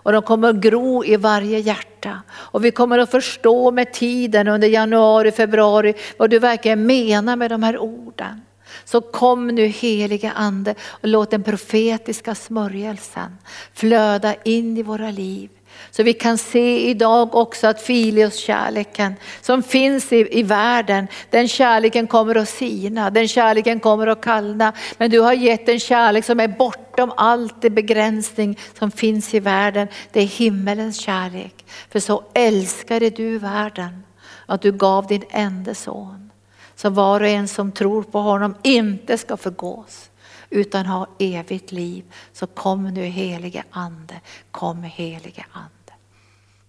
[0.02, 2.22] Och de kommer att gro i varje hjärta.
[2.32, 7.50] Och vi kommer att förstå med tiden under januari, februari vad du verkligen menar med
[7.50, 8.40] de här orden.
[8.84, 13.36] Så kom nu helige ande och låt den profetiska smörjelsen
[13.74, 15.50] flöda in i våra liv.
[15.90, 21.48] Så vi kan se idag också att Filios kärleken som finns i, i världen, den
[21.48, 24.72] kärleken kommer att sina, den kärleken kommer att kallna.
[24.98, 29.34] Men du har gett en kärlek som är borta bortom allt det begränsning som finns
[29.34, 29.88] i världen.
[30.12, 31.64] Det är himmelens kärlek.
[31.88, 34.04] För så älskade du världen
[34.46, 36.30] att du gav din enda son.
[36.76, 40.10] Så var och en som tror på honom inte ska förgås
[40.50, 42.04] utan ha evigt liv.
[42.32, 44.20] Så kom nu helige ande,
[44.50, 45.92] kom helige ande.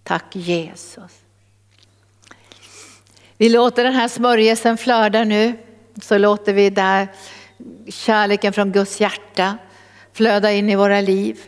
[0.04, 1.12] Tack Jesus.
[3.36, 5.58] Vi låter den här smörjelsen flöda nu.
[6.02, 7.08] Så låter vi där
[7.88, 9.58] kärleken från Guds hjärta
[10.12, 11.38] flöda in i våra liv.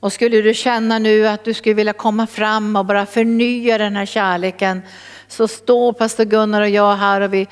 [0.00, 3.96] Och skulle du känna nu att du skulle vilja komma fram och bara förnya den
[3.96, 4.82] här kärleken
[5.28, 7.48] så står pastor Gunnar och jag här och vi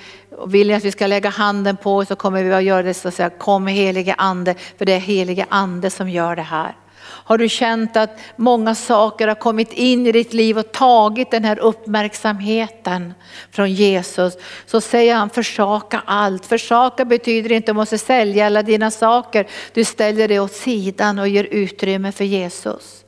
[0.47, 3.15] vill att vi ska lägga handen på så kommer vi att göra det så att
[3.15, 6.75] säga kom helige ande för det är helige ande som gör det här.
[7.07, 11.44] Har du känt att många saker har kommit in i ditt liv och tagit den
[11.44, 13.14] här uppmärksamheten
[13.50, 14.36] från Jesus
[14.66, 16.46] så säger han försaka allt.
[16.46, 19.46] Försaka betyder inte att du måste sälja alla dina saker.
[19.72, 23.05] Du ställer det åt sidan och ger utrymme för Jesus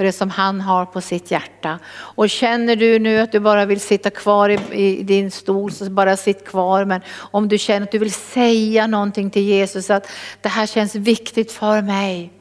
[0.00, 1.78] för det som han har på sitt hjärta.
[1.92, 5.90] Och känner du nu att du bara vill sitta kvar i, i, din stol så
[5.90, 6.84] bara sitt kvar.
[6.84, 10.06] Men om du känner att du vill säga någonting till Jesus att
[10.40, 12.32] det här känns viktigt för mig.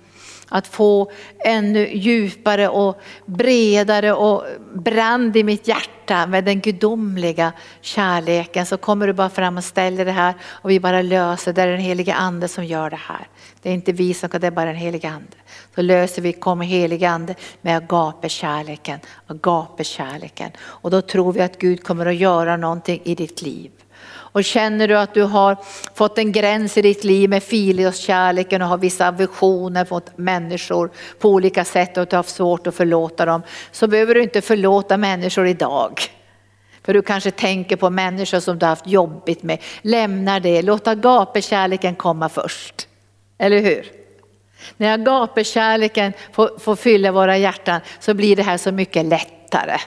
[0.49, 1.11] Att få
[1.45, 4.43] ännu djupare och bredare och
[4.73, 10.05] brand i mitt hjärta med den gudomliga kärleken så kommer du bara fram och ställer
[10.05, 11.53] det här och vi bara löser.
[11.53, 13.27] Det är den heliga ande som gör det här.
[13.61, 15.37] Det är inte vi som kan, det är bara den heliga ande.
[15.75, 20.51] Så löser vi, kommer heliga ande med agape-kärleken, agape-kärleken.
[20.59, 23.71] Och då tror vi att Gud kommer att göra någonting i ditt liv.
[24.31, 25.57] Och känner du att du har
[25.95, 31.29] fått en gräns i ditt liv med filioskärleken och har vissa aversioner mot människor på
[31.29, 33.41] olika sätt och att du har haft svårt att förlåta dem.
[33.71, 36.01] Så behöver du inte förlåta människor idag.
[36.83, 39.57] För du kanske tänker på människor som du har haft jobbigt med.
[39.81, 42.87] Lämna det, låt agape-kärleken komma först.
[43.37, 43.91] Eller hur?
[44.77, 49.77] När agape-kärleken får, får fylla våra hjärtan så blir det här så mycket lättare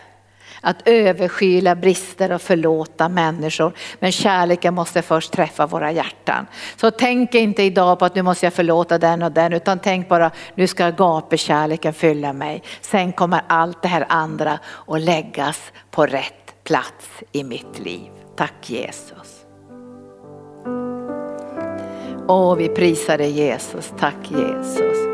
[0.62, 3.72] att överskyla brister och förlåta människor.
[3.98, 6.46] Men kärleken måste först träffa våra hjärtan.
[6.76, 10.08] Så tänk inte idag på att nu måste jag förlåta den och den utan tänk
[10.08, 12.62] bara nu ska gapekärleken fylla mig.
[12.80, 18.10] Sen kommer allt det här andra att läggas på rätt plats i mitt liv.
[18.36, 19.44] Tack Jesus.
[22.28, 23.92] Åh, vi prisar dig Jesus.
[23.98, 25.11] Tack Jesus.